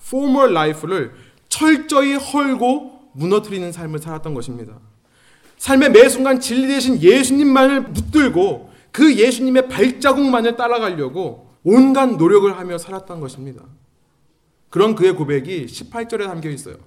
former 0.03 0.49
life를 0.49 1.13
철저히 1.47 2.15
헐고 2.15 3.11
무너뜨리는 3.13 3.71
삶을 3.71 3.99
살았던 3.99 4.33
것입니다. 4.33 4.79
삶의 5.57 5.91
매 5.91 6.09
순간 6.09 6.39
진리 6.39 6.67
대신 6.67 6.99
예수님만을 6.99 7.93
붙들고 7.93 8.71
그 8.91 9.15
예수님의 9.15 9.69
발자국만을 9.69 10.55
따라가려고 10.55 11.53
온갖 11.63 12.07
노력을 12.07 12.51
하며 12.57 12.79
살았던 12.79 13.19
것입니다. 13.19 13.61
그런 14.71 14.95
그의 14.95 15.13
고백이 15.13 15.67
18절에 15.67 16.25
담겨 16.25 16.49
있어요. 16.49 16.77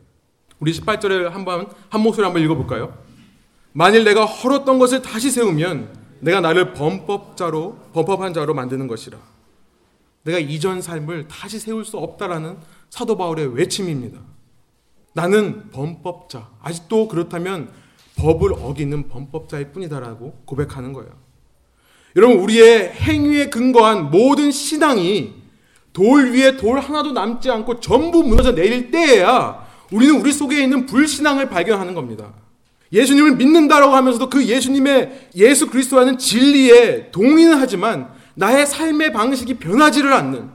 우리 0.59 0.73
18절에 0.73 1.29
한번 1.29 1.69
한 1.91 2.01
목소리 2.01 2.25
한번 2.25 2.43
읽어볼까요? 2.43 2.97
만일 3.73 4.05
내가 4.05 4.25
헐었던 4.25 4.79
것을 4.79 5.03
다시 5.03 5.31
세우면 5.31 6.07
내가 6.21 6.41
나를 6.41 6.73
범법자로 6.73 7.91
범법한 7.93 8.33
자로 8.33 8.55
만드는 8.55 8.87
것이라. 8.87 9.19
내가 10.23 10.39
이전 10.39 10.81
삶을 10.81 11.29
다시 11.29 11.59
세울 11.59 11.85
수 11.85 11.99
없다라는 11.99 12.57
사도 12.89 13.17
바울의 13.17 13.55
외침입니다. 13.55 14.19
나는 15.13 15.71
범법자. 15.71 16.49
아직도 16.63 17.09
그렇다면 17.09 17.71
법을 18.17 18.55
어기는 18.55 19.09
범법자일 19.09 19.73
뿐이다라고 19.73 20.43
고백하는 20.47 20.93
거예요. 20.93 21.11
여러분, 22.17 22.39
우리의 22.39 22.93
행위에 22.93 23.51
근거한 23.51 24.11
모든 24.11 24.51
신앙이 24.51 25.35
돌 25.93 26.33
위에 26.33 26.57
돌 26.57 26.81
하나도 26.81 27.13
남지 27.13 27.51
않고 27.51 27.81
전부 27.81 28.23
무너져 28.23 28.55
내릴 28.55 28.91
때에야 28.91 29.66
우리는 29.93 30.21
우리 30.21 30.33
속에 30.33 30.63
있는 30.63 30.87
불신앙을 30.87 31.49
발견하는 31.49 31.95
겁니다. 31.95 32.33
예수님을 32.93 33.37
믿는다라고 33.37 33.95
하면서도 33.95 34.31
그 34.31 34.45
예수님의 34.45 35.31
예수 35.37 35.69
그리스도라는 35.69 36.19
진리에 36.19 37.11
동의는 37.11 37.59
하지만 37.59 38.09
나의 38.35 38.67
삶의 38.67 39.13
방식이 39.13 39.55
변하지를 39.55 40.13
않는 40.13 40.51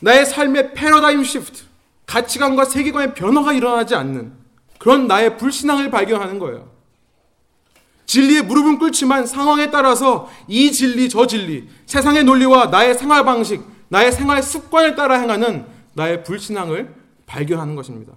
나의 0.00 0.24
삶의 0.26 0.74
패러다임 0.74 1.22
시프트 1.22 1.64
가치관과 2.06 2.64
세계관의 2.64 3.14
변화가 3.14 3.52
일어나지 3.52 3.94
않는 3.94 4.32
그런 4.78 5.06
나의 5.06 5.36
불신앙을 5.36 5.90
발견하는 5.90 6.38
거예요. 6.38 6.70
진리에 8.06 8.42
무릎은 8.42 8.78
꿇지만 8.78 9.26
상황에 9.26 9.70
따라서 9.70 10.30
이 10.46 10.70
진리 10.70 11.08
저 11.08 11.26
진리 11.26 11.68
세상의 11.86 12.24
논리와 12.24 12.66
나의 12.66 12.94
생활 12.94 13.24
방식 13.24 13.62
나의 13.88 14.12
생활 14.12 14.42
습관을 14.42 14.94
따라 14.94 15.18
행하는 15.18 15.66
나의 15.94 16.22
불신앙을 16.22 16.94
발견하는 17.26 17.74
것입니다. 17.74 18.12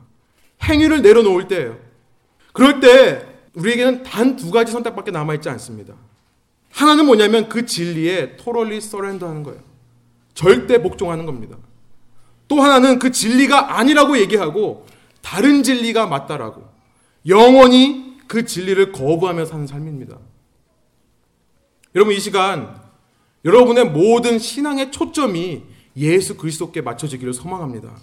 행위를 0.63 1.01
내려놓을 1.01 1.47
때예요. 1.47 1.77
그럴 2.53 2.79
때 2.79 3.25
우리에게는 3.53 4.03
단 4.03 4.35
두 4.35 4.51
가지 4.51 4.71
선택밖에 4.71 5.11
남아 5.11 5.35
있지 5.35 5.49
않습니다. 5.49 5.95
하나는 6.71 7.05
뭐냐면 7.05 7.49
그 7.49 7.65
진리에 7.65 8.37
토럴리 8.37 8.79
서렌더 8.81 9.27
하는 9.27 9.43
거예요. 9.43 9.61
절대 10.33 10.81
복종하는 10.81 11.25
겁니다. 11.25 11.57
또 12.47 12.61
하나는 12.61 12.99
그 12.99 13.11
진리가 13.11 13.77
아니라고 13.77 14.17
얘기하고 14.19 14.85
다른 15.21 15.63
진리가 15.63 16.07
맞다라고 16.07 16.63
영원히 17.27 18.17
그 18.27 18.45
진리를 18.45 18.91
거부하며 18.91 19.45
사는 19.45 19.67
삶입니다. 19.67 20.17
여러분 21.95 22.13
이 22.13 22.19
시간 22.19 22.79
여러분의 23.45 23.85
모든 23.85 24.39
신앙의 24.39 24.91
초점이 24.91 25.63
예수 25.97 26.37
그리스도께 26.37 26.81
맞춰지기를 26.81 27.33
소망합니다. 27.33 27.95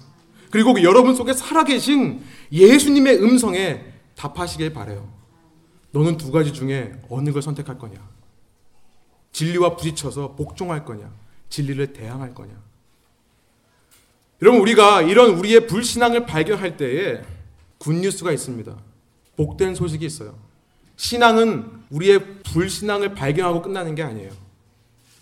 그리고 0.50 0.74
그 0.74 0.82
여러분 0.82 1.14
속에 1.14 1.32
살아계신 1.32 2.22
예수님의 2.52 3.22
음성에 3.22 3.84
답하시길 4.14 4.72
바래요. 4.72 5.12
너는 5.92 6.16
두 6.16 6.30
가지 6.30 6.52
중에 6.52 6.92
어느 7.08 7.32
걸 7.32 7.42
선택할 7.42 7.78
거냐? 7.78 7.96
진리와 9.32 9.76
부딪혀서 9.76 10.34
복종할 10.36 10.84
거냐? 10.84 11.10
진리를 11.48 11.92
대항할 11.92 12.34
거냐? 12.34 12.54
여러분 14.42 14.60
우리가 14.60 15.02
이런 15.02 15.30
우리의 15.30 15.66
불신앙을 15.66 16.26
발견할 16.26 16.76
때에 16.76 17.22
굿뉴스가 17.78 18.32
있습니다. 18.32 18.76
복된 19.36 19.74
소식이 19.74 20.04
있어요. 20.04 20.38
신앙은 20.96 21.84
우리의 21.90 22.42
불신앙을 22.42 23.14
발견하고 23.14 23.62
끝나는 23.62 23.94
게 23.94 24.02
아니에요. 24.02 24.30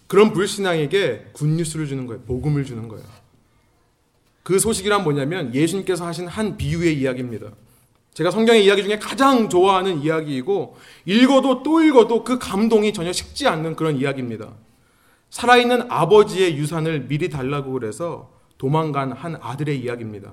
그런 0.06 0.32
불신앙에게 0.32 1.30
굿뉴스를 1.32 1.86
주는 1.86 2.06
거예요. 2.06 2.22
복음을 2.22 2.64
주는 2.64 2.88
거예요. 2.88 3.04
그 4.44 4.58
소식이란 4.58 5.02
뭐냐면 5.02 5.52
예수님께서 5.52 6.06
하신 6.06 6.28
한 6.28 6.56
비유의 6.56 7.00
이야기입니다. 7.00 7.48
제가 8.12 8.30
성경의 8.30 8.64
이야기 8.64 8.84
중에 8.84 8.98
가장 8.98 9.48
좋아하는 9.48 10.02
이야기이고 10.02 10.76
읽어도 11.06 11.64
또 11.64 11.82
읽어도 11.82 12.22
그 12.22 12.38
감동이 12.38 12.92
전혀 12.92 13.12
식지 13.12 13.48
않는 13.48 13.74
그런 13.74 13.96
이야기입니다. 13.96 14.50
살아있는 15.30 15.90
아버지의 15.90 16.56
유산을 16.56 17.08
미리 17.08 17.28
달라고 17.28 17.72
그래서 17.72 18.30
도망간 18.58 19.12
한 19.12 19.36
아들의 19.40 19.80
이야기입니다. 19.80 20.32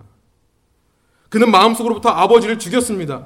그는 1.30 1.50
마음속으로부터 1.50 2.10
아버지를 2.10 2.60
죽였습니다. 2.60 3.26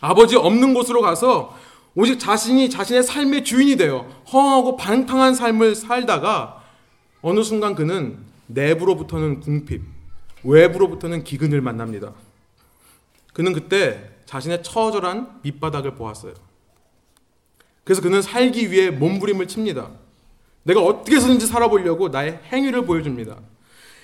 아버지 0.00 0.36
없는 0.36 0.74
곳으로 0.74 1.00
가서 1.00 1.56
오직 1.94 2.20
자신이 2.20 2.68
자신의 2.68 3.02
삶의 3.02 3.44
주인이 3.44 3.76
되어 3.76 4.06
허하고 4.30 4.76
방탕한 4.76 5.34
삶을 5.34 5.74
살다가 5.74 6.62
어느 7.22 7.42
순간 7.42 7.74
그는 7.74 8.18
내부로부터는 8.46 9.40
궁핍, 9.40 9.82
외부로부터는 10.42 11.24
기근을 11.24 11.60
만납니다. 11.60 12.12
그는 13.32 13.52
그때 13.52 14.10
자신의 14.26 14.62
처절한 14.62 15.40
밑바닥을 15.42 15.94
보았어요. 15.94 16.34
그래서 17.84 18.00
그는 18.00 18.22
살기 18.22 18.70
위해 18.70 18.90
몸부림을 18.90 19.48
칩니다. 19.48 19.90
내가 20.62 20.80
어떻게 20.80 21.16
해서든지 21.16 21.46
살아보려고 21.46 22.08
나의 22.08 22.40
행위를 22.50 22.86
보여줍니다. 22.86 23.38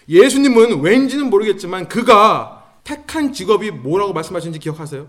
예수님은 0.09 0.81
왠지는 0.81 1.31
모르겠지만 1.31 1.89
그가 1.89 2.79
택한 2.85 3.33
직업이 3.33 3.71
뭐라고 3.71 4.13
말씀하시는지 4.13 4.59
기억하세요? 4.59 5.09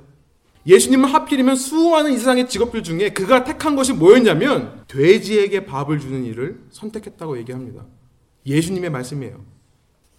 예수님은 0.65 1.10
하필이면 1.10 1.56
수많은 1.56 2.13
이 2.13 2.17
세상의 2.17 2.48
직업들 2.48 2.84
중에 2.84 3.10
그가 3.10 3.44
택한 3.44 3.76
것이 3.76 3.94
뭐였냐면 3.94 4.84
돼지에게 4.88 5.65
밥을 5.65 6.00
주는 6.00 6.24
일을 6.24 6.62
선택했다고 6.70 7.38
얘기합니다. 7.39 7.84
예수님의 8.46 8.90
말씀이에요. 8.90 9.44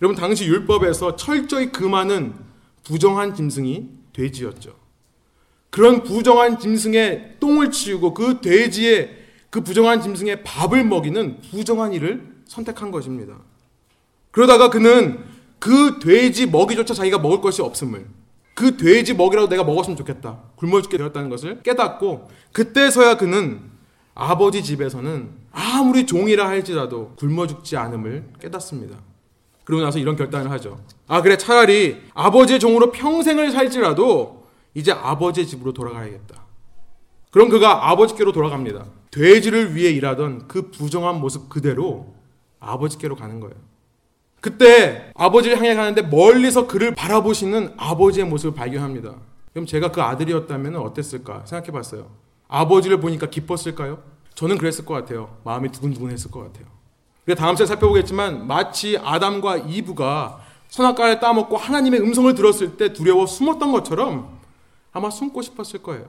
여러분 0.01 0.17
당시 0.17 0.47
율법에서 0.47 1.17
철저히 1.17 1.71
금하는 1.71 2.35
부정한 2.85 3.35
짐승이 3.35 3.89
돼지였죠. 4.13 4.75
그런 5.71 6.03
부정한 6.03 6.59
짐승의 6.59 7.37
똥을 7.41 7.71
치우고 7.71 8.13
그 8.15 8.41
돼지의 8.41 9.19
그 9.49 9.63
부정한 9.63 10.01
짐승의 10.03 10.45
밥을 10.45 10.85
먹이는 10.85 11.41
부정한 11.51 11.93
일을 11.93 12.27
선택한 12.47 12.91
것입니다. 12.91 13.39
그러다가 14.31 14.71
그는 14.71 15.25
그 15.59 15.99
돼지 16.01 16.47
먹이조차 16.47 16.95
자기가 16.95 17.19
먹을 17.19 17.41
것이 17.41 17.63
없음을 17.63 18.07
그 18.55 18.77
돼지 18.77 19.15
먹이라도 19.15 19.49
내가 19.49 19.65
먹었으면 19.65 19.97
좋겠다. 19.97 20.41
굶어 20.57 20.83
죽게 20.83 20.99
되었다는 20.99 21.31
것을 21.31 21.63
깨닫고 21.63 22.29
그때서야 22.53 23.17
그는 23.17 23.72
아버지 24.15 24.63
집에서는 24.63 25.31
아무리 25.53 26.07
종이라 26.07 26.47
할지라도 26.47 27.13
굶어 27.17 27.47
죽지 27.47 27.77
않음을 27.77 28.25
깨닫습니다. 28.41 28.99
그러고 29.65 29.83
나서 29.85 29.99
이런 29.99 30.17
결단을 30.17 30.51
하죠. 30.51 30.81
아 31.07 31.23
그래 31.23 31.37
차라리 31.37 32.03
아버지의 32.15 32.61
종으로 32.61 32.91
평생을 32.91 33.53
살지라도 33.53 34.47
이제 34.75 34.93
아버지의 34.93 35.47
집으로 35.47 35.73
돌아가야겠다. 35.73 36.43
그럼 37.31 37.49
그가 37.49 37.91
아버지께로 37.91 38.33
돌아갑니다. 38.33 38.87
돼지를 39.11 39.75
위해 39.75 39.91
일하던 39.91 40.49
그 40.49 40.71
부정한 40.71 41.21
모습 41.21 41.49
그대로 41.49 42.15
아버지께로 42.61 43.17
가는 43.17 43.41
거예요. 43.41 43.55
그때 44.41 45.13
아버지를 45.15 45.57
향해 45.59 45.75
가는데 45.75 46.03
멀리서 46.03 46.67
그를 46.67 46.95
바라보시는 46.95 47.75
아버지의 47.77 48.27
모습을 48.27 48.55
발견합니다. 48.55 49.15
그럼 49.53 49.67
제가 49.67 49.93
그 49.93 50.03
아들이었다면 50.03 50.77
어땠을까 50.77 51.47
생각해 51.47 51.71
봤어요. 51.71 52.11
아버지를 52.53 53.01
보니까 53.01 53.27
기뻤을까요? 53.29 54.03
저는 54.35 54.59
그랬을 54.59 54.85
것 54.85 54.95
같아요. 54.95 55.37
마음이 55.43 55.71
두근두근 55.71 56.11
했을 56.11 56.31
것 56.31 56.41
같아요. 56.41 56.67
우리가 57.27 57.41
다음 57.41 57.57
시간에 57.57 57.69
살펴보겠지만 57.69 58.47
마치 58.47 58.99
아담과 58.99 59.57
이브가 59.59 60.41
선악과를 60.69 61.21
따먹고 61.21 61.57
하나님의 61.57 62.01
음성을 62.01 62.35
들었을 62.35 62.77
때 62.77 62.93
두려워 62.93 63.27
숨었던 63.27 63.73
것처럼 63.73 64.39
아마 64.93 65.09
숨고 65.09 65.41
싶었을 65.41 65.83
거예요. 65.83 66.05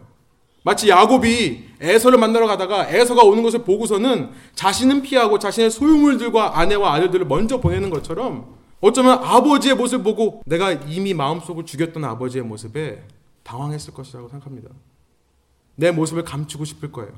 마치 0.64 0.90
야곱이 0.90 1.66
에서를 1.82 2.18
만나러 2.18 2.48
가다가 2.48 2.90
에서가 2.90 3.24
오는 3.24 3.44
것을 3.44 3.64
보고서는 3.64 4.32
자신은 4.56 5.02
피하고 5.02 5.40
자신의 5.40 5.72
소유물들과 5.72 6.60
아내와 6.60 6.94
아들들을 6.94 7.26
먼저 7.26 7.60
보내는 7.60 7.90
것처럼 7.90 8.56
어쩌면 8.82 9.20
아버지의 9.24 9.76
모습을 9.76 10.04
보고 10.04 10.42
내가 10.46 10.72
이미 10.72 11.14
마음속을 11.14 11.66
죽였던 11.66 12.04
아버지의 12.04 12.44
모습에 12.44 13.04
당황했을 13.44 13.94
것이라고 13.94 14.30
생각합니다. 14.30 14.70
내 15.76 15.92
모습을 15.92 16.24
감추고 16.24 16.66
싶을 16.66 16.92
거예요. 16.92 17.14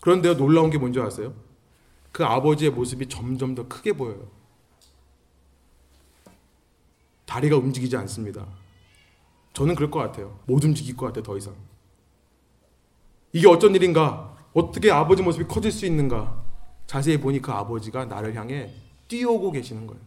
그런데 0.00 0.34
놀라운 0.36 0.70
게 0.70 0.78
뭔지 0.78 1.00
아세요? 1.00 1.34
그 2.10 2.24
아버지의 2.24 2.70
모습이 2.72 3.08
점점 3.08 3.54
더 3.54 3.66
크게 3.68 3.92
보여요. 3.92 4.28
다리가 7.24 7.56
움직이지 7.56 7.96
않습니다. 7.96 8.46
저는 9.54 9.74
그럴 9.74 9.90
것 9.90 9.98
같아요. 10.00 10.38
못 10.46 10.62
움직일 10.64 10.96
것 10.96 11.06
같아요, 11.06 11.22
더 11.22 11.36
이상. 11.36 11.54
이게 13.32 13.48
어쩐 13.48 13.74
일인가? 13.74 14.36
어떻게 14.52 14.90
아버지 14.90 15.22
모습이 15.22 15.46
커질 15.46 15.72
수 15.72 15.86
있는가? 15.86 16.42
자세히 16.86 17.18
보니까 17.18 17.58
아버지가 17.58 18.04
나를 18.04 18.34
향해 18.34 18.70
뛰어오고 19.08 19.52
계시는 19.52 19.86
거예요. 19.86 20.02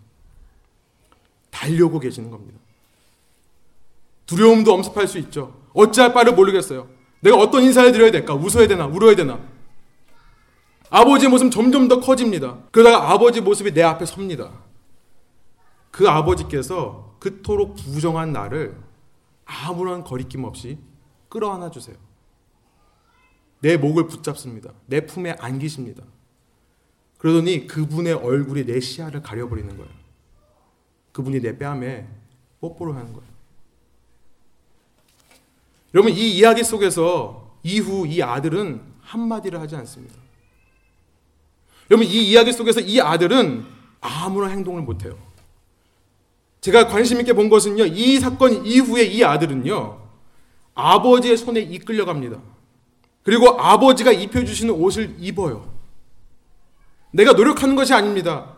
달려오고 1.50 2.00
계시는 2.00 2.30
겁니다. 2.30 2.60
두려움도 4.26 4.74
엄습할 4.74 5.08
수 5.08 5.18
있죠. 5.20 5.60
어찌할 5.74 6.14
바를 6.14 6.34
모르겠어요. 6.34 6.88
내가 7.20 7.38
어떤 7.38 7.64
인사를 7.64 7.92
드려야 7.92 8.12
될까? 8.12 8.34
웃어야 8.34 8.68
되나? 8.68 8.86
울어야 8.86 9.16
되나? 9.16 9.40
아버지의 10.90 11.30
모습 11.30 11.52
점점 11.52 11.88
더 11.88 12.00
커집니다. 12.00 12.60
그러다가 12.72 13.12
아버지 13.12 13.42
모습이 13.42 13.74
내 13.74 13.82
앞에 13.82 14.06
섭니다. 14.06 14.52
그 15.92 16.08
아버지께서 16.08 17.16
그토록 17.20 17.76
부정한 17.76 18.32
나를 18.32 18.78
아무런 19.46 20.04
거리낌 20.04 20.44
없이 20.44 20.78
끌어안아 21.30 21.72
주세요. 21.72 21.96
내 23.62 23.78
목을 23.78 24.08
붙잡습니다. 24.08 24.74
내 24.86 25.06
품에 25.06 25.36
안기십니다. 25.40 26.04
그러더니 27.18 27.66
그분의 27.66 28.14
얼굴이 28.14 28.66
내 28.66 28.80
시야를 28.80 29.22
가려버리는 29.22 29.76
거예요. 29.76 29.92
그분이 31.12 31.42
내 31.42 31.58
뺨에 31.58 32.06
뽀뽀를 32.60 32.96
하는 32.96 33.14
거예요. 33.14 33.35
여러분 35.96 36.12
이 36.12 36.30
이야기 36.38 36.62
속에서 36.62 37.54
이후 37.64 38.06
이 38.06 38.22
아들은 38.22 38.82
한마디를 39.02 39.62
하지 39.62 39.78
않습니다. 39.78 40.14
여러분 41.90 42.06
이 42.06 42.32
이야기 42.32 42.52
속에서 42.52 42.82
이 42.82 43.00
아들은 43.00 43.66
아무런 44.02 44.52
행동을 44.52 44.82
못해요. 44.82 45.18
제가 46.60 46.88
관심 46.88 47.22
있게 47.22 47.32
본 47.32 47.50
것은요. 47.50 47.86
이 47.86 48.20
사건 48.20 48.66
이후에 48.66 49.04
이 49.04 49.24
아들은요. 49.24 50.02
아버지의 50.74 51.38
손에 51.38 51.62
이끌려 51.62 52.04
갑니다. 52.04 52.40
그리고 53.24 53.58
아버지가 53.60 54.12
입혀주시는 54.12 54.74
옷을 54.74 55.16
입어요. 55.20 55.74
내가 57.12 57.32
노력하는 57.32 57.76
것이 57.76 57.94
아닙니다. 57.94 58.54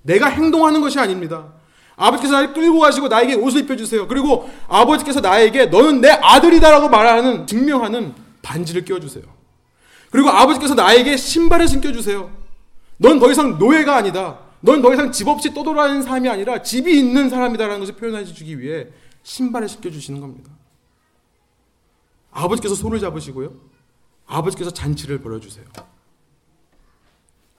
내가 0.00 0.28
행동하는 0.28 0.80
것이 0.80 0.98
아닙니다. 0.98 1.52
아버지께서 1.96 2.34
나를 2.34 2.52
끌고 2.52 2.80
가시고 2.80 3.08
나에게 3.08 3.34
옷을 3.34 3.60
입혀주세요. 3.62 4.08
그리고 4.08 4.48
아버지께서 4.68 5.20
나에게 5.20 5.66
너는 5.66 6.00
내 6.00 6.10
아들이다라고 6.10 6.88
말하는, 6.88 7.46
증명하는 7.46 8.14
반지를 8.42 8.84
끼워주세요. 8.84 9.24
그리고 10.10 10.28
아버지께서 10.30 10.74
나에게 10.74 11.16
신발을 11.16 11.68
신겨주세요. 11.68 12.30
넌 12.98 13.18
더 13.18 13.30
이상 13.30 13.58
노예가 13.58 13.96
아니다. 13.96 14.38
넌 14.60 14.82
더 14.82 14.92
이상 14.92 15.10
집 15.10 15.26
없이 15.26 15.52
떠돌아다니는 15.54 16.02
사람이 16.02 16.28
아니라 16.28 16.62
집이 16.62 16.96
있는 16.98 17.30
사람이다라는 17.30 17.80
것을 17.80 17.96
표현해 17.96 18.24
주기 18.24 18.58
위해 18.58 18.86
신발을 19.22 19.68
신겨주시는 19.68 20.20
겁니다. 20.20 20.50
아버지께서 22.30 22.74
손을 22.74 23.00
잡으시고요. 23.00 23.52
아버지께서 24.26 24.70
잔치를 24.70 25.20
벌여주세요. 25.20 25.64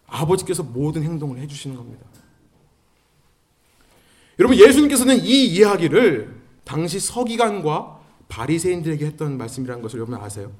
아버지께서 0.07 0.63
모든 0.63 1.03
행동을 1.03 1.39
해주시는 1.39 1.75
겁니다. 1.75 2.05
여러분 4.39 4.57
예수님께서는 4.57 5.23
이 5.23 5.45
이야기를 5.45 6.33
당시 6.63 6.99
서기관과 6.99 7.99
바리새인들에게 8.27 9.05
했던 9.05 9.37
말씀이라는 9.37 9.81
것을 9.81 9.99
여러분 9.99 10.15
아세요? 10.15 10.51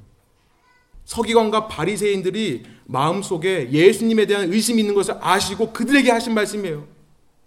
서기관과 1.05 1.67
바리새인들이 1.67 2.63
마음속에 2.85 3.71
예수님에 3.71 4.25
대한 4.25 4.51
의심이 4.53 4.81
있는 4.81 4.95
것을 4.95 5.15
아시고 5.19 5.73
그들에게 5.73 6.11
하신 6.11 6.33
말씀이에요. 6.33 6.85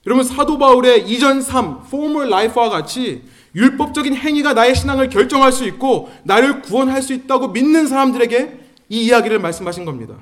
여러분 0.07 0.25
사도 0.25 0.59
바울의 0.59 1.09
이전 1.09 1.43
삶, 1.43 1.83
former 1.87 2.27
life와 2.27 2.71
같이 2.71 3.23
율법적인 3.55 4.15
행위가 4.15 4.53
나의 4.53 4.75
신앙을 4.75 5.09
결정할 5.09 5.53
수 5.53 5.65
있고 5.65 6.11
나를 6.25 6.63
구원할 6.63 7.03
수 7.03 7.13
있다고 7.13 7.49
믿는 7.49 7.87
사람들에게 7.87 8.61
이 8.89 9.05
이야기를 9.07 9.39
말씀하신 9.39 9.85
겁니다. 9.85 10.17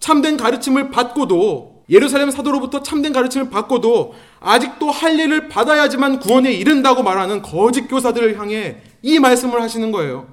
참된 0.00 0.36
가르침을 0.36 0.90
받고도 0.90 1.71
예루살렘 1.88 2.30
사도로부터 2.30 2.82
참된 2.82 3.12
가르침을 3.12 3.50
받고도 3.50 4.14
아직도 4.40 4.90
할 4.90 5.18
일을 5.18 5.48
받아야지만 5.48 6.20
구원에 6.20 6.52
이른다고 6.52 7.02
말하는 7.02 7.42
거짓 7.42 7.88
교사들을 7.88 8.38
향해 8.38 8.78
이 9.02 9.18
말씀을 9.18 9.60
하시는 9.60 9.90
거예요. 9.92 10.28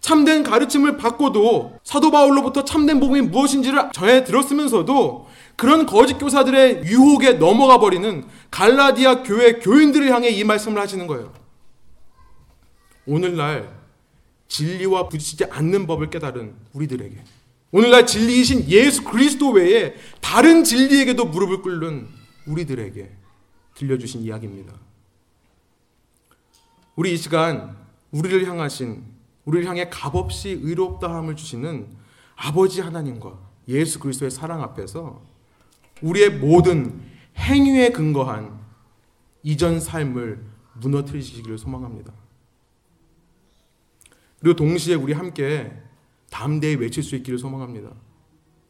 참된 0.00 0.42
가르침을 0.42 0.96
받고도 0.96 1.78
사도 1.84 2.10
바울로부터 2.10 2.64
참된 2.64 2.98
복음이 2.98 3.22
무엇인지를 3.22 3.90
전해 3.92 4.24
들었으면서도 4.24 5.28
그런 5.56 5.86
거짓 5.86 6.18
교사들의 6.18 6.82
유혹에 6.86 7.34
넘어가 7.34 7.78
버리는 7.78 8.24
갈라디아 8.50 9.22
교회 9.22 9.54
교인들을 9.54 10.10
향해 10.12 10.28
이 10.28 10.42
말씀을 10.42 10.80
하시는 10.80 11.06
거예요. 11.06 11.32
오늘날 13.06 13.70
진리와 14.48 15.08
부딪히지 15.08 15.44
않는 15.50 15.86
법을 15.86 16.10
깨달은 16.10 16.54
우리들에게 16.72 17.16
오늘날 17.74 18.06
진리이신 18.06 18.68
예수 18.68 19.02
그리스도 19.02 19.50
외에 19.50 19.94
다른 20.20 20.62
진리에게도 20.62 21.24
무릎을 21.24 21.62
꿇는 21.62 22.06
우리들에게 22.46 23.10
들려주신 23.74 24.20
이야기입니다. 24.20 24.74
우리 26.94 27.14
이 27.14 27.16
시간 27.16 27.74
우리를 28.10 28.46
향하신 28.46 29.02
우리를 29.46 29.66
향해 29.66 29.88
값없이 29.88 30.50
의롭다함을 30.50 31.34
주시는 31.34 31.88
아버지 32.36 32.82
하나님과 32.82 33.38
예수 33.68 33.98
그리스도의 33.98 34.30
사랑 34.30 34.62
앞에서 34.62 35.22
우리의 36.02 36.30
모든 36.30 37.00
행위에 37.38 37.90
근거한 37.90 38.60
이전 39.42 39.80
삶을 39.80 40.44
무너뜨리시기를 40.74 41.56
소망합니다. 41.56 42.12
그리고 44.40 44.56
동시에 44.56 44.94
우리 44.94 45.14
함께 45.14 45.72
담대히 46.32 46.76
외칠 46.76 47.02
수 47.02 47.14
있기를 47.14 47.38
소망합니다. 47.38 47.90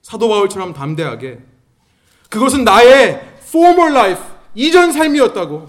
사도 0.03 0.29
바울처럼 0.29 0.75
담대하게 0.75 1.41
그것은 2.29 2.65
나의 2.65 3.37
former 3.39 3.91
life 3.93 4.23
이전 4.55 4.93
삶이었다고. 4.93 5.69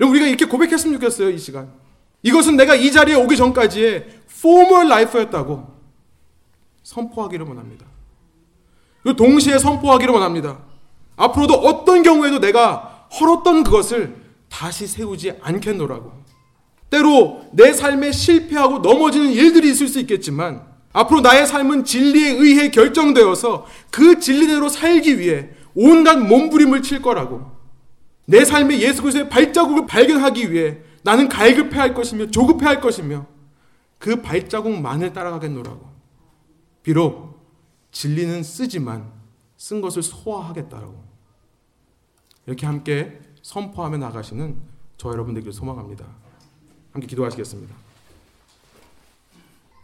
우리가 0.00 0.26
이렇게 0.26 0.46
고백했으면 0.46 0.94
좋겠어요 0.94 1.30
이 1.30 1.38
시간. 1.38 1.70
이것은 2.22 2.56
내가 2.56 2.74
이 2.74 2.90
자리에 2.90 3.14
오기 3.14 3.36
전까지의 3.36 4.08
former 4.30 4.86
life였다고 4.86 5.76
선포하기를 6.82 7.46
원합니다. 7.46 7.84
그리고 9.02 9.16
동시에 9.16 9.58
선포하기를 9.58 10.14
원합니다. 10.14 10.60
앞으로도 11.16 11.54
어떤 11.54 12.02
경우에도 12.02 12.40
내가 12.40 13.06
헐었던 13.20 13.64
그것을 13.64 14.16
다시 14.48 14.86
세우지 14.86 15.34
않겠노라고. 15.42 16.12
때로 16.90 17.44
내 17.52 17.72
삶에 17.72 18.12
실패하고 18.12 18.78
넘어지는 18.78 19.30
일들이 19.30 19.70
있을 19.70 19.88
수 19.88 19.98
있겠지만 20.00 20.66
앞으로 20.92 21.20
나의 21.20 21.46
삶은 21.46 21.84
진리에 21.84 22.30
의해 22.30 22.70
결정되어서 22.70 23.66
그 23.90 24.18
진리대로 24.20 24.68
살기 24.68 25.18
위해 25.18 25.50
온갖 25.74 26.16
몸부림을 26.16 26.82
칠 26.82 27.02
거라고. 27.02 27.58
내 28.24 28.44
삶에 28.44 28.80
예수 28.80 29.02
그리스도의 29.02 29.28
발자국을 29.28 29.86
발견하기 29.86 30.52
위해 30.52 30.78
나는 31.02 31.28
갈급해 31.28 31.78
할 31.78 31.94
것이며 31.94 32.30
조급해 32.30 32.66
할 32.66 32.80
것이며 32.80 33.26
그 33.98 34.22
발자국만을 34.22 35.12
따라가겠노라고. 35.12 35.88
비록 36.82 37.38
진리는 37.92 38.42
쓰지만 38.42 39.12
쓴 39.56 39.80
것을 39.80 40.02
소화하겠다라고. 40.02 41.04
이렇게 42.46 42.66
함께 42.66 43.20
선포하며 43.42 43.98
나가시는 43.98 44.56
저 44.96 45.10
여러분들에게 45.10 45.52
소망합니다. 45.52 46.06
함께 46.98 47.06
기도하시겠습니다. 47.06 47.74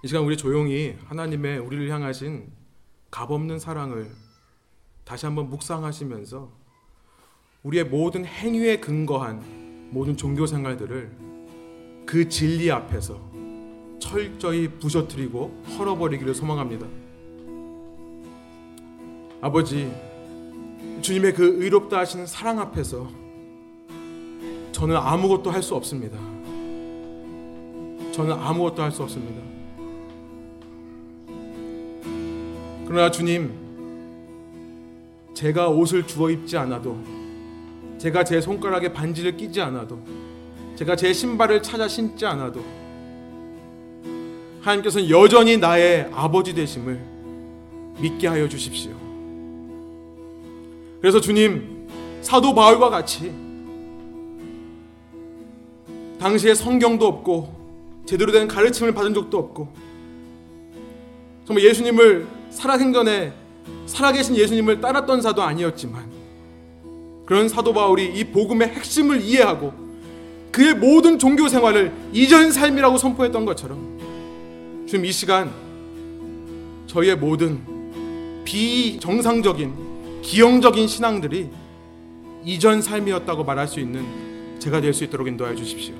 이 0.03 0.09
시간 0.09 0.25
우리 0.25 0.37
조용히 0.37 0.97
하나님의 1.07 1.61
우리를 1.61 1.89
향하신 1.89 2.49
값없는 3.13 3.61
사랑을 3.61 4.11
다시 5.05 5.27
한번 5.27 5.49
묵상하시면서 5.49 6.51
우리의 7.63 7.85
모든 7.85 8.25
행위에 8.25 8.79
근거한 8.81 9.91
모든 9.91 10.17
종교 10.17 10.45
생활들을 10.45 12.05
그 12.05 12.29
진리 12.29 12.71
앞에서 12.73 13.21
철저히 14.01 14.67
부셔뜨리고 14.67 15.63
헐어버리기를 15.79 16.35
소망합니다. 16.35 16.87
아버지, 19.41 19.91
주님의 21.01 21.35
그 21.35 21.63
의롭다 21.63 21.99
하시는 22.01 22.27
사랑 22.27 22.59
앞에서 22.59 23.09
저는 24.73 24.97
아무것도 24.97 25.53
할 25.53 25.63
수 25.63 25.77
없습니다. 25.77 26.34
저는 28.15 28.33
아무것도 28.33 28.81
할 28.81 28.93
수 28.93 29.03
없습니다. 29.03 29.43
그러나 32.87 33.11
주님, 33.11 33.53
제가 35.35 35.69
옷을 35.69 36.07
주워 36.07 36.31
입지 36.31 36.57
않아도, 36.57 36.97
제가 37.99 38.23
제 38.23 38.41
손가락에 38.41 38.93
반지를 38.93 39.37
끼지 39.37 39.61
않아도, 39.61 39.99
제가 40.77 40.95
제 40.95 41.13
신발을 41.13 41.61
찾아 41.61 41.89
신지 41.89 42.25
않아도, 42.25 42.63
하나님께서는 44.61 45.11
여전히 45.11 45.57
나의 45.57 46.09
아버지 46.13 46.55
되심을 46.55 47.01
믿게 47.99 48.29
하여 48.29 48.49
주십시오. 48.49 48.93
그래서 51.01 51.21
주님, 51.21 51.89
사도 52.23 52.55
바울과 52.55 52.91
같이 52.91 53.33
당시에 56.21 56.55
성경도 56.55 57.09
없고 57.09 57.64
제대로 58.07 58.33
된 58.33 58.47
가르침을 58.49 58.93
받은 58.93 59.15
적도 59.15 59.39
없고 59.39 59.69
정말 61.47 61.65
예수님을 61.65 62.27
살아생전에 62.51 63.33
살아계신 63.87 64.37
예수님을 64.37 64.81
따랐던 64.81 65.23
사도 65.23 65.43
아니었지만 65.43 66.11
그런 67.27 67.49
사도 67.49 67.73
바울이 67.73 68.13
이 68.15 68.25
복음의 68.25 68.69
핵심을 68.69 69.21
이해하고 69.23 69.73
그의 70.53 70.75
모든 70.75 71.19
종교 71.19 71.49
생활을 71.49 71.93
이전 72.13 72.53
삶이라고 72.53 72.99
선포했던 72.99 73.45
것처럼 73.45 74.85
지금 74.87 75.05
이 75.05 75.13
시간 75.13 75.51
저희의 76.87 77.17
모든 77.17 77.61
비정상적인 78.45 80.21
기형적인 80.23 80.87
신앙들이 80.87 81.49
이전 82.45 82.83
삶이었다고 82.83 83.45
말할 83.45 83.67
수 83.67 83.81
있는 83.81 84.05
제가 84.59 84.81
될 84.81 84.93
수 84.95 85.05
있도록 85.05 85.27
인도하여 85.27 85.55
주십시오. 85.55 85.95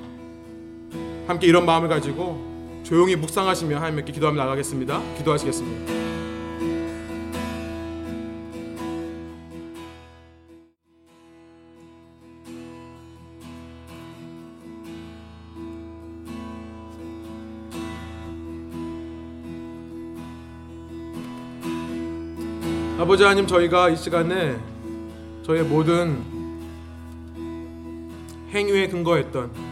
함께 1.27 1.47
이런 1.47 1.65
마음을 1.65 1.89
가지고 1.89 2.81
조용히 2.83 3.15
묵상하시며 3.15 3.77
하나님께 3.77 4.11
기도하며 4.11 4.37
나가겠습니다. 4.37 5.01
기도하시겠습니다. 5.17 5.95
아버지 22.99 23.23
하나님 23.23 23.45
저희가 23.47 23.89
이 23.89 23.97
시간에 23.97 24.57
저희의 25.43 25.65
모든 25.65 26.23
행위에 28.51 28.87
근거했던 28.87 29.64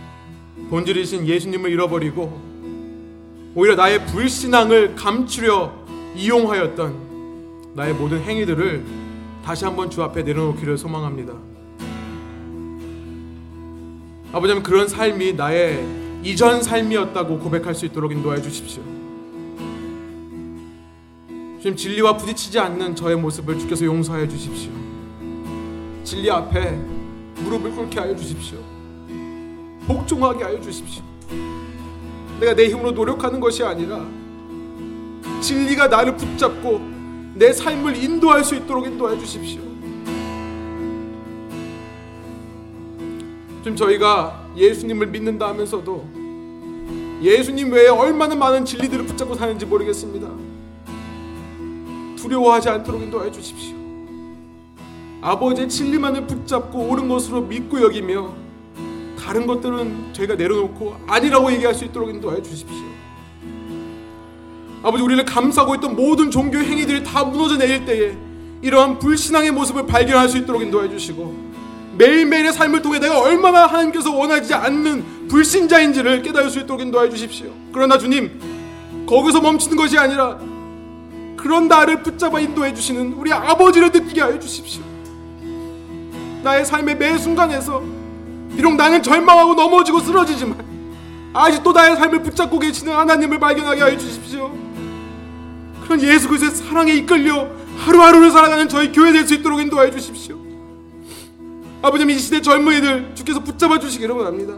본질이신 0.74 1.28
예수님을 1.28 1.70
잃어버리고 1.70 2.42
오히려 3.54 3.76
나의 3.76 4.04
불신앙을 4.08 4.96
감추려 4.96 5.72
이용하였던 6.16 7.74
나의 7.76 7.94
모든 7.94 8.20
행위들을 8.20 8.84
다시 9.46 9.66
한번 9.66 9.92
주 9.92 10.02
앞에 10.02 10.24
내려놓기를 10.24 10.80
소망합니다. 10.80 11.34
아버지 14.32 14.52
하나님 14.52 14.64
그런 14.64 14.88
삶이 14.88 15.34
나의 15.34 15.86
이전 16.24 16.64
삶이었다고 16.64 17.38
고백할 17.38 17.76
수 17.76 17.86
있도록 17.86 18.12
인도해 18.12 18.42
주십시오. 18.42 18.82
주님 21.62 21.76
진리와 21.76 22.18
부딪히지 22.18 22.58
않는 22.58 22.96
저의 22.96 23.16
모습을 23.18 23.60
주께서 23.60 23.86
용서하여 23.86 24.28
주십시오. 24.28 24.72
진리 26.04 26.32
앞에 26.32 26.72
무릎을 27.36 27.76
꿇게 27.76 28.00
하여 28.00 28.16
주십시오. 28.16 28.73
복종하게 29.88 30.44
하여 30.44 30.62
주십시오. 30.62 31.04
내가 32.40 32.56
내 32.56 32.68
힘으로 32.70 32.92
노력하는 32.92 33.40
것이 33.40 33.64
아니라 33.64 34.06
진리가 35.42 35.88
나를 35.88 36.16
붙잡고 36.16 36.82
내 37.36 37.52
삶을 37.52 37.98
인도할 37.98 38.44
수 38.44 38.56
있도록 38.56 38.86
인도해 38.86 39.18
주십시오. 39.18 39.62
지금 43.64 43.76
저희가 43.76 44.50
예수님을 44.56 45.08
믿는다 45.08 45.48
하면서도 45.50 46.24
예수님 47.22 47.72
외에 47.72 47.88
얼마나 47.88 48.36
많은 48.36 48.66
진리들을 48.66 49.06
붙잡고 49.06 49.36
사는지 49.36 49.66
모르겠습니다. 49.66 50.28
두려워하지 52.18 52.70
않도록 52.70 53.02
인도해 53.02 53.32
주십시오. 53.32 53.76
아버지의 55.22 55.70
진리만을 55.70 56.28
붙잡고 56.28 56.80
옳은 56.90 57.08
것으로 57.08 57.42
믿고 57.42 57.82
여기며 57.82 58.43
다른 59.24 59.48
것들은 59.48 60.14
저희가 60.14 60.36
내려놓고 60.36 60.98
아니라고 61.08 61.52
얘기할 61.54 61.74
수 61.74 61.86
있도록 61.86 62.10
인도해 62.10 62.42
주십시오. 62.42 62.84
아버지 64.84 65.02
우리를 65.02 65.24
감싸고 65.24 65.76
있던 65.76 65.96
모든 65.96 66.30
종교 66.30 66.58
행위들이 66.58 67.04
다 67.04 67.24
무너져 67.24 67.58
내릴 67.58 67.86
때에 67.86 68.18
이러한 68.62 69.00
불신앙의 69.00 69.52
모습을 69.52 69.86
발견할 69.86 70.28
수 70.28 70.38
있도록 70.38 70.62
인도해 70.62 70.90
주시고 70.90 71.54
매일매일의 71.98 72.52
삶을 72.52 72.82
통해 72.82 73.00
내가 73.00 73.20
얼마나 73.22 73.66
하나님께서 73.66 74.14
원하지 74.14 74.54
않는 74.54 75.28
불신자인지를 75.30 76.22
깨달을 76.22 76.50
수 76.50 76.60
있도록 76.60 76.82
인도해 76.82 77.10
주십시오. 77.10 77.48
그러나 77.72 77.98
주님 77.98 79.06
거기서 79.06 79.40
멈추는 79.42 79.78
것이 79.78 79.98
아니라 79.98 80.38
그런 81.38 81.68
나를 81.68 82.04
붙잡아 82.04 82.40
인도해 82.40 82.74
주시는 82.74 83.14
우리 83.14 83.32
아버지를 83.32 83.92
느끼게 83.92 84.22
하여 84.22 84.38
주십시오. 84.40 84.84
나의 86.42 86.66
삶의 86.66 86.98
매 86.98 87.18
순간에서 87.18 87.93
비록 88.56 88.76
나는 88.76 89.02
절망하고 89.02 89.56
넘어지고 89.56 90.00
쓰러지지만 90.00 90.58
아직도 91.34 91.72
나의 91.72 91.96
삶을 91.96 92.22
붙잡고 92.24 92.60
계시는 92.60 92.94
하나님을 92.94 93.40
발견하게 93.40 93.82
하여 93.82 93.98
주십시오. 93.98 94.56
그런 95.84 96.02
예수 96.02 96.28
그리스도의 96.28 96.52
사랑에 96.52 96.94
이끌려 96.94 97.48
하루하루를 97.78 98.32
살아가는 98.32 98.70
저희 98.70 98.92
교회 98.92 99.12
될 99.12 99.28
수 99.28 99.34
있도록 99.34 99.60
인도하여 99.60 99.90
주십시오. 99.92 100.38
아버지 101.82 102.06
이 102.06 102.18
시대 102.20 102.42
젊은이들 102.42 103.12
주께서 103.16 103.40
붙잡아 103.42 103.80
주시기를 103.80 104.16
원합니다. 104.16 104.54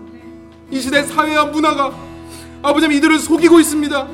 이 0.70 0.80
시대 0.80 1.04
사회와 1.04 1.46
문화가 1.46 1.92
아버지 2.62 2.86
이들을 2.88 3.20
속이고 3.20 3.60
있습니다. 3.60 4.08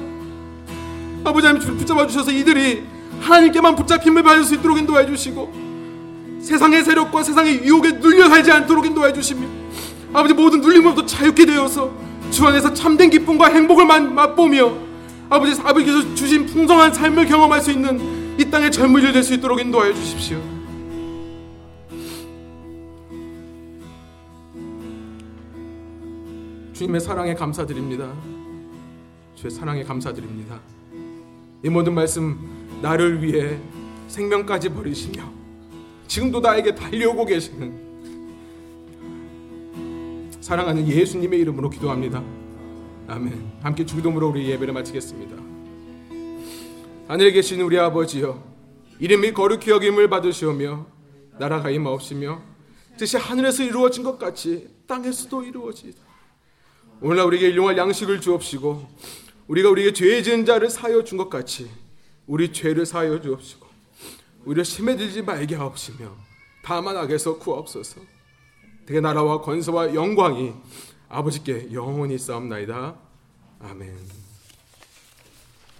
아버지 1.23 1.47
하나님 1.47 1.77
붙잡아 1.77 2.07
주셔서 2.07 2.31
이들이 2.31 2.83
하나님께만 3.21 3.75
붙잡힘을 3.75 4.23
받을 4.23 4.43
수 4.43 4.55
있도록 4.55 4.77
인도해 4.77 5.05
주시고 5.05 5.51
세상의 6.41 6.83
세력과 6.83 7.23
세상의 7.23 7.63
유혹에 7.63 7.91
눌려 7.91 8.29
살지 8.29 8.51
않도록 8.51 8.85
인도해 8.85 9.13
주시며 9.13 9.60
아버지 10.13 10.33
모든 10.33 10.61
눌림으로부터 10.61 11.05
자유케 11.05 11.45
되어서 11.45 11.91
주 12.31 12.45
안에서 12.45 12.73
참된 12.73 13.09
기쁨과 13.09 13.47
행복을 13.47 13.85
맛보며 13.85 14.73
아버지 15.29 15.59
아버지께서 15.61 16.13
주신 16.15 16.45
풍성한 16.45 16.93
삶을 16.93 17.25
경험할 17.25 17.61
수 17.61 17.71
있는 17.71 18.39
이 18.39 18.49
땅의 18.49 18.71
젊은이들 18.71 19.13
될 19.13 19.23
수 19.23 19.33
있도록 19.33 19.59
인도하여 19.59 19.93
주십시오. 19.93 20.41
주님의 26.73 26.99
사랑에 26.99 27.33
감사드립니다. 27.35 28.11
주의 29.35 29.51
사랑에 29.51 29.83
감사드립니다. 29.83 30.59
이 31.63 31.69
모든 31.69 31.93
말씀 31.93 32.37
나를 32.81 33.21
위해 33.21 33.59
생명까지 34.07 34.69
버리시며 34.69 35.23
지금도 36.07 36.39
나에게 36.39 36.75
달려오고 36.75 37.25
계시는 37.25 37.90
사랑하는 40.41 40.87
예수님의 40.87 41.39
이름으로 41.41 41.69
기도합니다. 41.69 42.23
아멘. 43.07 43.59
함께 43.61 43.85
주기도문으로 43.85 44.29
우리 44.29 44.49
예배를 44.49 44.73
마치겠습니다. 44.73 45.35
하늘에 47.07 47.31
계신 47.31 47.61
우리 47.61 47.77
아버지여 47.77 48.43
이름이 48.99 49.33
거룩히 49.33 49.69
여김을 49.71 50.09
받으시오며 50.09 50.87
나라가 51.37 51.69
임하옵시며 51.69 52.41
뜻이 52.97 53.17
하늘에서 53.17 53.63
이루어진 53.63 54.03
것 54.03 54.17
같이 54.17 54.67
땅에서도 54.87 55.43
이루어지이다. 55.43 55.99
오늘날 57.01 57.25
우리에게 57.27 57.49
일용할 57.49 57.77
양식을 57.77 58.19
주옵시고 58.21 58.87
우리가 59.47 59.69
우리에게 59.69 59.93
죄 59.93 60.21
지은 60.21 60.45
자를 60.45 60.69
사여 60.69 61.03
준 61.03 61.17
것 61.17 61.29
같이 61.29 61.69
우리 62.27 62.51
죄를 62.51 62.85
사여 62.85 63.21
주옵시고 63.21 63.67
우리를 64.45 64.65
심에 64.65 64.95
들지 64.95 65.21
말게 65.21 65.55
하옵시며 65.55 66.15
다만 66.63 66.97
악에서 66.97 67.37
구하옵소서. 67.37 68.01
되게 68.91 68.99
나라와 68.99 69.39
권세와 69.39 69.95
영광이 69.95 70.53
아버지께 71.07 71.71
영원히 71.71 72.17
싸움나이다. 72.17 72.93
아멘. 73.61 74.20